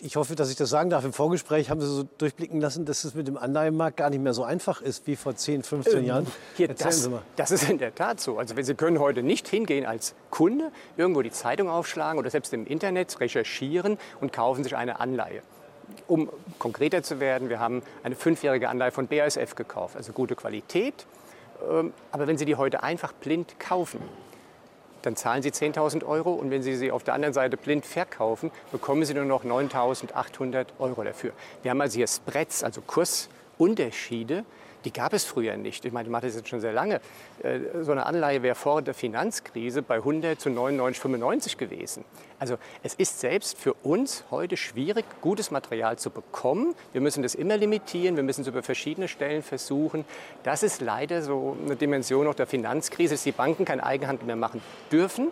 ich 0.00 0.16
hoffe, 0.16 0.34
dass 0.34 0.50
ich 0.50 0.56
das 0.56 0.70
sagen 0.70 0.90
darf. 0.90 1.04
Im 1.04 1.12
Vorgespräch 1.12 1.70
haben 1.70 1.80
Sie 1.80 1.86
so 1.86 2.04
durchblicken 2.18 2.60
lassen, 2.60 2.84
dass 2.84 3.04
es 3.04 3.14
mit 3.14 3.26
dem 3.26 3.36
Anleihenmarkt 3.36 3.96
gar 3.96 4.10
nicht 4.10 4.22
mehr 4.22 4.34
so 4.34 4.44
einfach 4.44 4.82
ist 4.82 5.06
wie 5.06 5.16
vor 5.16 5.34
10, 5.34 5.62
15 5.62 5.98
ähm, 5.98 6.04
Jahren. 6.04 6.26
Hier, 6.56 6.68
Erzählen 6.68 6.88
das, 6.88 7.02
Sie 7.02 7.08
mal. 7.10 7.22
Das 7.36 7.50
ist 7.50 7.68
in 7.68 7.78
der 7.78 7.94
Tat 7.94 8.20
so. 8.20 8.38
Also 8.38 8.54
Sie 8.60 8.74
können 8.74 8.98
heute 8.98 9.22
nicht 9.22 9.48
hingehen 9.48 9.86
als 9.86 10.14
Kunde, 10.30 10.70
irgendwo 10.96 11.22
die 11.22 11.30
Zeitung 11.30 11.68
aufschlagen 11.68 12.18
oder 12.18 12.30
selbst 12.30 12.52
im 12.52 12.66
Internet 12.66 13.20
recherchieren 13.20 13.98
und 14.20 14.32
kaufen 14.32 14.64
sich 14.64 14.76
eine 14.76 15.00
Anleihe. 15.00 15.42
Um 16.06 16.30
konkreter 16.58 17.02
zu 17.02 17.20
werden, 17.20 17.48
wir 17.48 17.60
haben 17.60 17.82
eine 18.02 18.16
fünfjährige 18.16 18.68
Anleihe 18.68 18.90
von 18.90 19.06
BASF 19.06 19.54
gekauft, 19.54 19.96
also 19.96 20.12
gute 20.12 20.34
Qualität. 20.34 21.06
Ähm, 21.70 21.92
aber 22.10 22.26
wenn 22.26 22.38
Sie 22.38 22.44
die 22.44 22.56
heute 22.56 22.82
einfach 22.82 23.12
blind 23.12 23.58
kaufen, 23.58 24.00
dann 25.04 25.16
zahlen 25.16 25.42
Sie 25.42 25.50
10.000 25.50 26.04
Euro 26.04 26.32
und 26.32 26.50
wenn 26.50 26.62
Sie 26.62 26.76
sie 26.76 26.90
auf 26.90 27.04
der 27.04 27.14
anderen 27.14 27.34
Seite 27.34 27.56
blind 27.56 27.84
verkaufen, 27.86 28.50
bekommen 28.72 29.04
Sie 29.04 29.14
nur 29.14 29.24
noch 29.24 29.44
9.800 29.44 30.66
Euro 30.78 31.04
dafür. 31.04 31.32
Wir 31.62 31.70
haben 31.70 31.80
also 31.80 31.96
hier 31.96 32.06
Spreads, 32.06 32.64
also 32.64 32.80
Kursunterschiede, 32.80 34.44
die 34.84 34.92
gab 34.92 35.12
es 35.12 35.24
früher 35.24 35.56
nicht. 35.56 35.84
Ich 35.84 35.92
meine, 35.92 36.06
ich 36.06 36.12
mache 36.12 36.26
das 36.26 36.36
jetzt 36.36 36.48
schon 36.48 36.60
sehr 36.60 36.72
lange. 36.72 37.00
Äh, 37.42 37.60
so 37.82 37.92
eine 37.92 38.06
Anleihe 38.06 38.42
wäre 38.42 38.54
vor 38.54 38.82
der 38.82 38.94
Finanzkrise 38.94 39.82
bei 39.82 39.96
100 39.96 40.40
zu 40.40 40.50
99,95 40.50 41.56
gewesen. 41.56 42.04
Also 42.38 42.56
es 42.82 42.94
ist 42.94 43.20
selbst 43.20 43.58
für 43.58 43.74
uns 43.74 44.24
heute 44.30 44.56
schwierig, 44.56 45.04
gutes 45.20 45.50
Material 45.50 45.98
zu 45.98 46.10
bekommen. 46.10 46.74
Wir 46.92 47.00
müssen 47.00 47.22
das 47.22 47.34
immer 47.34 47.56
limitieren, 47.56 48.16
wir 48.16 48.22
müssen 48.22 48.42
es 48.42 48.48
über 48.48 48.62
verschiedene 48.62 49.08
Stellen 49.08 49.42
versuchen. 49.42 50.04
Das 50.42 50.62
ist 50.62 50.80
leider 50.80 51.22
so 51.22 51.56
eine 51.64 51.76
Dimension 51.76 52.26
auch 52.26 52.34
der 52.34 52.46
Finanzkrise, 52.46 53.14
dass 53.14 53.24
die 53.24 53.32
Banken 53.32 53.64
kein 53.64 53.80
Eigenhandel 53.80 54.26
mehr 54.26 54.36
machen 54.36 54.60
dürfen 54.90 55.28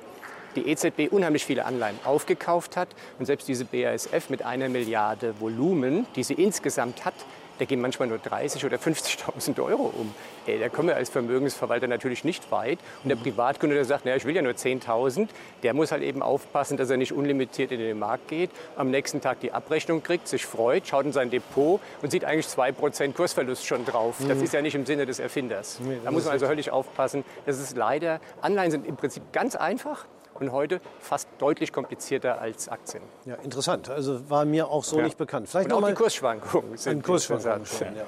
die 0.56 0.68
EZB 0.68 1.10
unheimlich 1.10 1.44
viele 1.44 1.64
Anleihen 1.64 1.98
aufgekauft 2.04 2.76
hat 2.76 2.88
und 3.18 3.26
selbst 3.26 3.48
diese 3.48 3.64
BASF 3.64 4.28
mit 4.28 4.44
einer 4.44 4.68
Milliarde 4.68 5.40
Volumen, 5.40 6.06
die 6.14 6.22
sie 6.22 6.34
insgesamt 6.34 7.04
hat, 7.04 7.14
da 7.62 7.66
gehen 7.66 7.80
manchmal 7.80 8.08
nur 8.08 8.18
30 8.18 8.64
oder 8.64 8.76
50.000 8.76 9.62
Euro 9.62 9.92
um. 9.96 10.12
Ey, 10.46 10.58
da 10.58 10.68
kommen 10.68 10.88
wir 10.88 10.96
als 10.96 11.10
Vermögensverwalter 11.10 11.86
natürlich 11.86 12.24
nicht 12.24 12.50
weit. 12.50 12.80
Und 13.04 13.08
der 13.08 13.14
Privatkunde, 13.14 13.76
der 13.76 13.84
sagt, 13.84 14.04
naja, 14.04 14.16
ich 14.16 14.24
will 14.24 14.34
ja 14.34 14.42
nur 14.42 14.54
10.000, 14.54 15.28
der 15.62 15.72
muss 15.72 15.92
halt 15.92 16.02
eben 16.02 16.22
aufpassen, 16.22 16.76
dass 16.76 16.90
er 16.90 16.96
nicht 16.96 17.12
unlimitiert 17.12 17.70
in 17.70 17.78
den 17.78 18.00
Markt 18.00 18.26
geht, 18.26 18.50
am 18.74 18.90
nächsten 18.90 19.20
Tag 19.20 19.38
die 19.38 19.52
Abrechnung 19.52 20.02
kriegt, 20.02 20.26
sich 20.26 20.44
freut, 20.44 20.88
schaut 20.88 21.06
in 21.06 21.12
sein 21.12 21.30
Depot 21.30 21.80
und 22.02 22.10
sieht 22.10 22.24
eigentlich 22.24 22.46
2% 22.46 23.12
Kursverlust 23.12 23.64
schon 23.64 23.84
drauf. 23.84 24.16
Das 24.26 24.38
mhm. 24.38 24.44
ist 24.44 24.54
ja 24.54 24.60
nicht 24.60 24.74
im 24.74 24.84
Sinne 24.84 25.06
des 25.06 25.20
Erfinders. 25.20 25.78
da 26.02 26.10
muss 26.10 26.24
man 26.24 26.32
also 26.32 26.48
höllisch 26.48 26.68
aufpassen. 26.68 27.24
Das 27.46 27.60
ist 27.60 27.76
leider, 27.76 28.20
Anleihen 28.40 28.72
sind 28.72 28.88
im 28.88 28.96
Prinzip 28.96 29.22
ganz 29.32 29.54
einfach 29.54 30.04
und 30.34 30.52
heute 30.52 30.80
fast 31.00 31.28
deutlich 31.38 31.72
komplizierter 31.72 32.40
als 32.40 32.68
Aktien. 32.68 33.02
Ja, 33.24 33.36
interessant. 33.36 33.88
Also 33.90 34.28
war 34.30 34.44
mir 34.44 34.68
auch 34.68 34.84
so 34.84 34.98
ja. 34.98 35.04
nicht 35.04 35.18
bekannt. 35.18 35.48
Vielleicht 35.48 35.72
und 35.72 35.84
auch 35.84 35.88
die 35.88 35.94
Kursschwankungen 35.94 36.76
sind 36.76 37.02
Kursschwankungen 37.02 37.66
schon, 37.66 37.96
ja. 37.96 38.04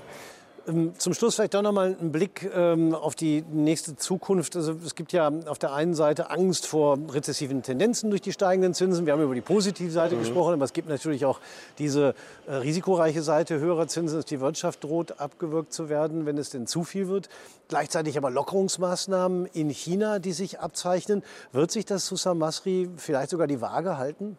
Ähm, 0.66 0.92
zum 0.96 1.12
Schluss 1.12 1.34
vielleicht 1.34 1.54
doch 1.54 1.62
noch 1.62 1.72
mal 1.72 1.96
einen 1.98 2.10
Blick 2.10 2.50
ähm, 2.54 2.94
auf 2.94 3.14
die 3.14 3.44
nächste 3.52 3.96
Zukunft. 3.96 4.56
Also 4.56 4.74
es 4.84 4.94
gibt 4.94 5.12
ja 5.12 5.30
auf 5.46 5.58
der 5.58 5.74
einen 5.74 5.94
Seite 5.94 6.30
Angst 6.30 6.66
vor 6.66 6.98
rezessiven 7.10 7.62
Tendenzen 7.62 8.10
durch 8.10 8.22
die 8.22 8.32
steigenden 8.32 8.72
Zinsen. 8.72 9.04
Wir 9.04 9.12
haben 9.12 9.22
über 9.22 9.34
die 9.34 9.40
positive 9.40 9.90
Seite 9.90 10.14
mhm. 10.14 10.20
gesprochen, 10.20 10.54
aber 10.54 10.64
es 10.64 10.72
gibt 10.72 10.88
natürlich 10.88 11.26
auch 11.26 11.40
diese 11.78 12.14
äh, 12.46 12.54
risikoreiche 12.54 13.22
Seite 13.22 13.58
höherer 13.60 13.88
Zinsen, 13.88 14.16
dass 14.16 14.24
die 14.24 14.40
Wirtschaft 14.40 14.84
droht 14.84 15.20
abgewürgt 15.20 15.72
zu 15.72 15.88
werden, 15.88 16.24
wenn 16.24 16.38
es 16.38 16.50
denn 16.50 16.66
zu 16.66 16.84
viel 16.84 17.08
wird. 17.08 17.28
Gleichzeitig 17.68 18.16
aber 18.16 18.30
Lockerungsmaßnahmen 18.30 19.46
in 19.46 19.68
China, 19.70 20.18
die 20.18 20.32
sich 20.32 20.60
abzeichnen. 20.60 21.22
Wird 21.52 21.70
sich 21.70 21.84
das 21.84 22.06
Susan 22.06 22.38
Masri 22.38 22.88
vielleicht 22.96 23.30
sogar 23.30 23.46
die 23.46 23.60
Waage 23.60 23.98
halten? 23.98 24.38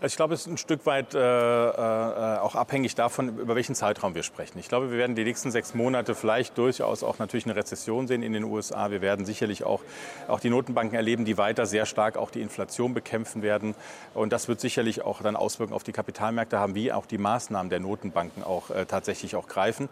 Ich 0.00 0.14
glaube, 0.14 0.34
es 0.34 0.42
ist 0.42 0.46
ein 0.46 0.58
Stück 0.58 0.86
weit 0.86 1.12
äh, 1.14 1.18
äh, 1.18 2.38
auch 2.38 2.54
abhängig 2.54 2.94
davon, 2.94 3.36
über 3.40 3.56
welchen 3.56 3.74
Zeitraum 3.74 4.14
wir 4.14 4.22
sprechen. 4.22 4.56
Ich 4.60 4.68
glaube, 4.68 4.92
wir 4.92 4.98
werden 4.98 5.16
die 5.16 5.24
nächsten 5.24 5.50
sechs 5.50 5.74
Monate 5.74 6.14
vielleicht 6.14 6.56
durchaus 6.56 7.02
auch 7.02 7.18
natürlich 7.18 7.46
eine 7.46 7.56
Rezession 7.56 8.06
sehen 8.06 8.22
in 8.22 8.32
den 8.32 8.44
USA. 8.44 8.92
Wir 8.92 9.00
werden 9.00 9.26
sicherlich 9.26 9.64
auch, 9.64 9.82
auch 10.28 10.38
die 10.38 10.50
Notenbanken 10.50 10.94
erleben, 10.94 11.24
die 11.24 11.36
weiter 11.36 11.66
sehr 11.66 11.84
stark 11.84 12.16
auch 12.16 12.30
die 12.30 12.42
Inflation 12.42 12.94
bekämpfen 12.94 13.42
werden. 13.42 13.74
Und 14.14 14.32
das 14.32 14.46
wird 14.46 14.60
sicherlich 14.60 15.02
auch 15.02 15.20
dann 15.20 15.34
Auswirkungen 15.34 15.74
auf 15.74 15.82
die 15.82 15.90
Kapitalmärkte 15.90 16.60
haben, 16.60 16.76
wie 16.76 16.92
auch 16.92 17.06
die 17.06 17.18
Maßnahmen 17.18 17.68
der 17.68 17.80
Notenbanken 17.80 18.44
auch 18.44 18.70
äh, 18.70 18.86
tatsächlich 18.86 19.34
auch 19.34 19.48
greifen. 19.48 19.88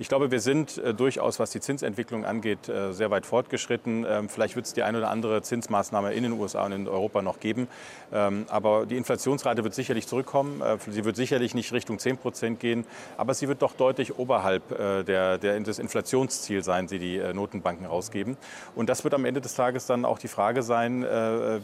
Ich 0.00 0.08
glaube, 0.08 0.32
wir 0.32 0.40
sind 0.40 0.78
äh, 0.78 0.92
durchaus, 0.92 1.38
was 1.38 1.52
die 1.52 1.60
Zinsentwicklung 1.60 2.24
angeht, 2.24 2.68
äh, 2.68 2.92
sehr 2.92 3.12
weit 3.12 3.26
fortgeschritten. 3.26 4.04
Ähm, 4.08 4.28
vielleicht 4.28 4.56
wird 4.56 4.66
es 4.66 4.72
die 4.72 4.82
eine 4.82 4.98
oder 4.98 5.08
andere 5.08 5.40
Zinsmaßnahme 5.42 6.12
in 6.14 6.24
den 6.24 6.32
USA 6.32 6.64
und 6.66 6.72
in 6.72 6.88
Europa 6.88 7.22
noch 7.22 7.38
geben. 7.38 7.68
Ähm, 8.12 8.44
aber 8.48 8.86
die 8.86 8.96
Inflationsrate 8.96 9.62
wird 9.62 9.72
sicherlich 9.72 10.08
zurückkommen. 10.08 10.60
Äh, 10.60 10.78
sie 10.90 11.04
wird 11.04 11.14
sicherlich 11.14 11.54
nicht 11.54 11.72
Richtung 11.72 12.00
10 12.00 12.16
Prozent 12.16 12.58
gehen, 12.58 12.86
aber 13.16 13.34
sie 13.34 13.46
wird 13.46 13.62
doch 13.62 13.72
deutlich 13.72 14.18
oberhalb 14.18 14.64
der, 14.68 15.38
der, 15.38 15.60
des 15.60 15.78
Inflationsziels 15.78 16.64
sein, 16.66 16.86
die 16.86 16.98
die 16.98 17.22
Notenbanken 17.32 17.86
rausgeben. 17.86 18.36
Und 18.74 18.88
das 18.88 19.04
wird 19.04 19.14
am 19.14 19.24
Ende 19.24 19.40
des 19.40 19.54
Tages 19.54 19.86
dann 19.86 20.04
auch 20.04 20.18
die 20.18 20.28
Frage 20.28 20.62
sein, 20.62 21.02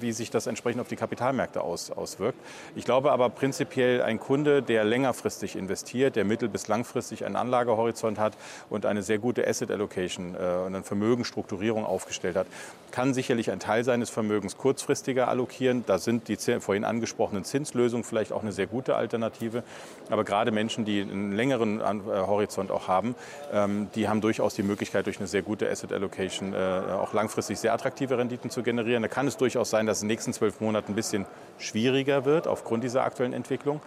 wie 0.00 0.12
sich 0.12 0.30
das 0.30 0.46
entsprechend 0.46 0.80
auf 0.80 0.88
die 0.88 0.96
Kapitalmärkte 0.96 1.62
aus, 1.62 1.90
auswirkt. 1.90 2.38
Ich 2.74 2.84
glaube 2.84 3.12
aber 3.12 3.28
prinzipiell 3.30 4.02
ein 4.02 4.20
Kunde, 4.20 4.62
der 4.62 4.84
längerfristig 4.84 5.56
investiert, 5.56 6.16
der 6.16 6.24
mittel- 6.24 6.48
bis 6.48 6.68
langfristig 6.68 7.24
einen 7.24 7.36
Anlagehorizont 7.36 8.19
hat 8.20 8.34
und 8.68 8.86
eine 8.86 9.02
sehr 9.02 9.18
gute 9.18 9.46
Asset 9.46 9.70
Allocation 9.70 10.34
äh, 10.34 10.38
und 10.38 10.74
eine 10.74 10.82
Vermögensstrukturierung 10.84 11.84
aufgestellt 11.84 12.36
hat, 12.36 12.46
kann 12.90 13.14
sicherlich 13.14 13.50
einen 13.50 13.60
Teil 13.60 13.84
seines 13.84 14.10
Vermögens 14.10 14.56
kurzfristiger 14.56 15.28
allokieren. 15.28 15.84
Da 15.86 15.98
sind 15.98 16.28
die 16.28 16.36
vorhin 16.36 16.84
angesprochenen 16.84 17.44
Zinslösungen 17.44 18.04
vielleicht 18.04 18.32
auch 18.32 18.42
eine 18.42 18.52
sehr 18.52 18.66
gute 18.66 18.96
Alternative. 18.96 19.62
Aber 20.10 20.24
gerade 20.24 20.50
Menschen, 20.50 20.84
die 20.84 21.00
einen 21.00 21.32
längeren 21.32 21.80
äh, 21.80 21.82
Horizont 22.08 22.70
auch 22.70 22.88
haben, 22.88 23.14
ähm, 23.52 23.88
die 23.94 24.08
haben 24.08 24.20
durchaus 24.20 24.54
die 24.54 24.62
Möglichkeit, 24.62 25.06
durch 25.06 25.18
eine 25.18 25.26
sehr 25.26 25.42
gute 25.42 25.70
Asset 25.70 25.92
Allocation 25.92 26.52
äh, 26.52 26.56
auch 26.56 27.12
langfristig 27.12 27.58
sehr 27.58 27.72
attraktive 27.72 28.18
Renditen 28.18 28.50
zu 28.50 28.62
generieren. 28.62 29.02
Da 29.02 29.08
kann 29.08 29.26
es 29.26 29.36
durchaus 29.36 29.70
sein, 29.70 29.86
dass 29.86 29.98
es 29.98 30.02
in 30.02 30.08
den 30.08 30.14
nächsten 30.14 30.32
zwölf 30.32 30.60
Monaten 30.60 30.92
ein 30.92 30.96
bisschen 30.96 31.26
schwieriger 31.58 32.24
wird 32.24 32.46
aufgrund 32.46 32.84
dieser 32.84 33.04
aktuellen 33.04 33.32
Entwicklung. 33.32 33.80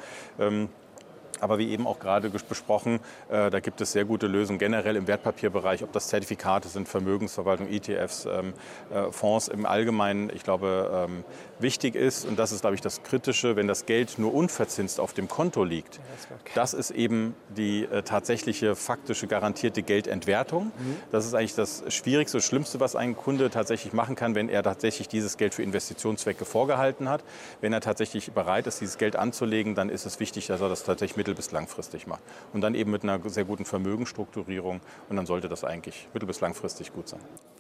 Aber 1.40 1.58
wie 1.58 1.72
eben 1.72 1.88
auch 1.88 2.00
gerade 2.00 2.30
besprochen, 2.30 3.00
äh, 3.30 3.50
da 3.50 3.60
gibt 3.60 3.82
es 3.82 3.92
sehr 3.92 4.06
gute 4.06 4.28
Lösungen 4.28 4.60
generell 4.60 4.96
im 4.96 5.08
Wertpapierbereich, 5.08 5.84
ob 5.84 5.91
das 5.91 6.08
Zertifikate 6.08 6.67
sind, 6.67 6.88
Vermögensverwaltung, 6.88 7.67
ETFs, 7.67 8.26
ähm, 8.26 8.54
äh, 8.93 9.12
Fonds 9.12 9.48
im 9.48 9.65
Allgemeinen. 9.65 10.32
Ich 10.34 10.43
glaube, 10.43 11.08
ähm, 11.10 11.24
wichtig 11.60 11.96
ist, 11.96 12.26
und 12.26 12.38
das 12.38 12.52
ist, 12.52 12.62
glaube 12.62 12.76
ich, 12.76 12.82
das 12.82 13.04
Kritische, 13.04 13.56
wenn 13.56 13.67
das 13.67 13.86
Geld 13.86 14.19
nur 14.19 14.34
unverzinst 14.34 15.00
auf 15.00 15.13
dem 15.13 15.28
Konto 15.28 15.63
liegt, 15.63 16.00
das 16.56 16.74
ist 16.74 16.91
eben 16.91 17.36
die 17.56 17.86
äh, 17.86 18.04
tatsächliche, 18.04 18.76
faktische, 18.76 19.28
garantierte 19.28 19.84
Geldentwertung. 19.84 20.65
Mhm. 20.65 20.98
Das 21.12 21.26
ist 21.26 21.34
eigentlich 21.34 21.56
das 21.56 21.84
Schwierigste, 21.89 22.41
Schlimmste, 22.41 22.80
was 22.80 22.96
ein 22.96 23.15
Kunde 23.15 23.50
tatsächlich 23.50 23.93
machen 23.93 24.15
kann, 24.15 24.36
wenn 24.36 24.50
er 24.50 24.63
tatsächlich 24.63 25.08
dieses 25.08 25.38
Geld 25.38 25.54
für 25.54 25.63
Investitionszwecke 25.63 26.46
vorgehalten 26.46 27.10
hat. 27.10 27.24
Wenn 27.62 27.74
er 27.74 27.82
tatsächlich 27.82 28.32
bereit 28.32 28.67
ist, 28.67 28.82
dieses 28.82 28.98
Geld 28.98 29.15
anzulegen, 29.15 29.76
dann 29.76 29.89
ist 29.89 30.06
es 30.06 30.19
wichtig, 30.19 30.48
dass 30.48 30.62
er 30.62 30.69
das 30.69 30.84
tatsächlich 30.84 31.17
mittel- 31.24 31.36
bis 31.36 31.52
langfristig 31.52 32.06
macht. 32.06 32.22
Und 32.52 32.62
dann 32.62 32.76
eben 32.76 32.92
mit 32.92 33.04
einer 33.04 33.20
sehr 33.30 33.46
guten 33.46 33.66
Vermögensstrukturierung. 33.66 34.82
Und 35.10 35.16
dann 35.16 35.26
sollte 35.26 35.48
das 35.48 35.64
eigentlich 35.64 36.08
mittel- 36.14 36.28
bis 36.28 36.42
langfristig 36.42 36.94
gut 36.94 37.08
sein. 37.08 37.20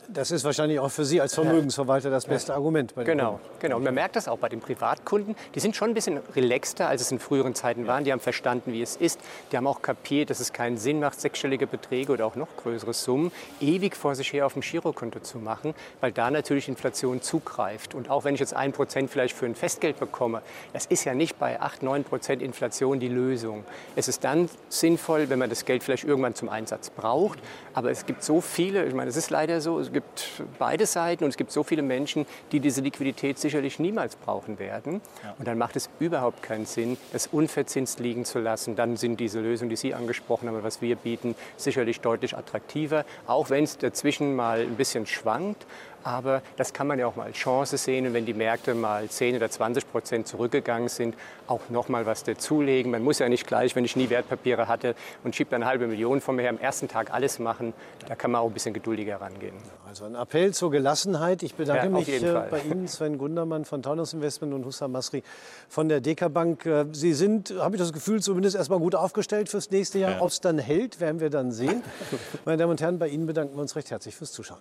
Das 0.09 0.31
ist 0.31 0.43
wahrscheinlich 0.43 0.79
auch 0.79 0.91
für 0.91 1.05
Sie 1.05 1.21
als 1.21 1.33
Vermögensverwalter 1.33 2.09
das 2.09 2.25
beste 2.25 2.51
ja. 2.51 2.57
Argument. 2.57 2.93
Bei 2.93 3.05
genau, 3.05 3.33
Kunden. 3.33 3.47
genau. 3.59 3.77
Und 3.77 3.83
man 3.83 3.93
merkt 3.93 4.17
das 4.17 4.27
auch 4.27 4.37
bei 4.37 4.49
den 4.49 4.59
Privatkunden. 4.59 5.35
Die 5.55 5.61
sind 5.61 5.77
schon 5.77 5.91
ein 5.91 5.93
bisschen 5.93 6.19
relaxter, 6.35 6.89
als 6.89 7.01
es 7.01 7.11
in 7.11 7.19
früheren 7.19 7.55
Zeiten 7.55 7.87
waren. 7.87 8.03
Die 8.03 8.11
haben 8.11 8.19
verstanden, 8.19 8.73
wie 8.73 8.81
es 8.81 8.97
ist. 8.97 9.19
Die 9.51 9.57
haben 9.57 9.65
auch 9.65 9.81
kapiert, 9.81 10.29
dass 10.29 10.41
es 10.41 10.51
keinen 10.51 10.77
Sinn 10.77 10.99
macht, 10.99 11.21
sechsstellige 11.21 11.67
Beträge 11.67 12.11
oder 12.11 12.25
auch 12.25 12.35
noch 12.35 12.49
größere 12.57 12.93
Summen 12.93 13.31
ewig 13.61 13.95
vor 13.95 14.15
sich 14.15 14.33
her 14.33 14.45
auf 14.45 14.53
dem 14.53 14.61
Girokonto 14.61 15.19
zu 15.19 15.37
machen, 15.37 15.73
weil 16.01 16.11
da 16.11 16.29
natürlich 16.29 16.67
Inflation 16.67 17.21
zugreift. 17.21 17.95
Und 17.95 18.09
auch 18.09 18.25
wenn 18.25 18.33
ich 18.33 18.41
jetzt 18.41 18.53
ein 18.53 18.73
Prozent 18.73 19.09
vielleicht 19.09 19.35
für 19.35 19.45
ein 19.45 19.55
Festgeld 19.55 19.99
bekomme, 19.99 20.41
das 20.73 20.85
ist 20.85 21.05
ja 21.05 21.13
nicht 21.13 21.39
bei 21.39 21.61
8, 21.61 21.81
9 21.83 22.03
Prozent 22.03 22.41
Inflation 22.41 22.99
die 22.99 23.07
Lösung. 23.07 23.52
Es 23.95 24.07
ist 24.07 24.23
dann 24.23 24.49
sinnvoll, 24.69 25.29
wenn 25.29 25.39
man 25.39 25.49
das 25.49 25.65
Geld 25.65 25.83
vielleicht 25.83 26.03
irgendwann 26.03 26.35
zum 26.35 26.49
Einsatz 26.49 26.89
braucht. 26.89 27.39
Aber 27.73 27.91
es 27.91 28.05
gibt 28.05 28.23
so 28.23 28.41
viele, 28.41 28.85
ich 28.85 28.93
meine, 28.93 29.09
es 29.09 29.17
ist 29.17 29.29
leider 29.29 29.61
so, 29.61 29.79
es 29.79 29.91
gibt 29.91 30.43
beide 30.59 30.85
Seiten 30.85 31.23
und 31.23 31.29
es 31.29 31.37
gibt 31.37 31.51
so 31.51 31.63
viele 31.63 31.81
Menschen, 31.81 32.25
die 32.51 32.59
diese 32.59 32.81
Liquidität 32.81 33.39
sicherlich 33.39 33.79
niemals 33.79 34.15
brauchen 34.15 34.59
werden. 34.59 35.01
Ja. 35.23 35.35
Und 35.37 35.47
dann 35.47 35.57
macht 35.57 35.75
es 35.75 35.89
überhaupt 35.99 36.43
keinen 36.43 36.65
Sinn, 36.65 36.97
das 37.11 37.27
unverzinst 37.27 37.99
liegen 37.99 38.25
zu 38.25 38.39
lassen. 38.39 38.75
Dann 38.75 38.97
sind 38.97 39.19
diese 39.19 39.39
Lösungen, 39.39 39.69
die 39.69 39.75
Sie 39.75 39.93
angesprochen 39.93 40.47
haben, 40.47 40.63
was 40.63 40.81
wir 40.81 40.95
bieten, 40.95 41.35
sicherlich 41.57 41.99
deutlich 42.01 42.37
attraktiver, 42.37 43.05
auch 43.27 43.49
wenn 43.49 43.63
es 43.63 43.77
dazwischen 43.77 44.35
mal 44.35 44.61
ein 44.61 44.75
bisschen 44.75 45.05
schwankt. 45.05 45.65
Aber 46.03 46.41
das 46.57 46.73
kann 46.73 46.87
man 46.87 46.99
ja 46.99 47.07
auch 47.07 47.15
mal 47.15 47.25
als 47.25 47.37
Chance 47.37 47.77
sehen. 47.77 48.05
Und 48.07 48.13
wenn 48.13 48.25
die 48.25 48.33
Märkte 48.33 48.73
mal 48.73 49.07
10 49.07 49.37
oder 49.37 49.49
20 49.49 49.91
Prozent 49.91 50.27
zurückgegangen 50.27 50.89
sind, 50.89 51.15
auch 51.47 51.61
noch 51.69 51.89
mal 51.89 52.05
was 52.05 52.23
dazulegen. 52.23 52.91
Man 52.91 53.03
muss 53.03 53.19
ja 53.19 53.29
nicht 53.29 53.47
gleich, 53.47 53.75
wenn 53.75 53.85
ich 53.85 53.95
nie 53.95 54.09
Wertpapiere 54.09 54.67
hatte 54.67 54.95
und 55.23 55.35
schiebt 55.35 55.53
eine 55.53 55.65
halbe 55.65 55.87
Million 55.87 56.21
von 56.21 56.35
mir 56.35 56.43
her, 56.43 56.51
am 56.51 56.59
ersten 56.59 56.87
Tag 56.87 57.13
alles 57.13 57.39
machen. 57.39 57.73
Da 58.07 58.15
kann 58.15 58.31
man 58.31 58.41
auch 58.41 58.47
ein 58.47 58.53
bisschen 58.53 58.73
geduldiger 58.73 59.21
rangehen. 59.21 59.55
Also 59.87 60.05
ein 60.05 60.15
Appell 60.15 60.53
zur 60.53 60.71
Gelassenheit. 60.71 61.43
Ich 61.43 61.55
bedanke 61.55 61.85
ja, 61.85 61.89
mich 61.89 62.09
äh, 62.09 62.43
bei 62.49 62.61
Ihnen, 62.61 62.87
Sven 62.87 63.17
Gundermann 63.17 63.65
von 63.65 63.81
Taunus 63.81 64.13
Investment 64.13 64.53
und 64.53 64.65
Hussam 64.65 64.91
Masri 64.91 65.23
von 65.69 65.87
der 65.87 66.01
DK 66.01 66.33
Bank. 66.33 66.65
Äh, 66.65 66.85
Sie 66.91 67.13
sind, 67.13 67.53
habe 67.59 67.75
ich 67.75 67.81
das 67.81 67.93
Gefühl, 67.93 68.21
zumindest 68.21 68.55
erstmal 68.55 68.79
gut 68.79 68.95
aufgestellt 68.95 69.49
fürs 69.49 69.71
nächste 69.71 69.99
Jahr. 69.99 70.11
Ja. 70.11 70.21
Ob 70.21 70.29
es 70.29 70.41
dann 70.41 70.59
hält, 70.59 70.99
werden 70.99 71.19
wir 71.19 71.29
dann 71.29 71.51
sehen. 71.51 71.83
Meine 72.45 72.57
Damen 72.57 72.71
und 72.71 72.81
Herren, 72.81 72.99
bei 72.99 73.07
Ihnen 73.07 73.25
bedanken 73.25 73.55
wir 73.55 73.61
uns 73.61 73.75
recht 73.75 73.91
herzlich 73.91 74.15
fürs 74.15 74.31
Zuschauen. 74.31 74.59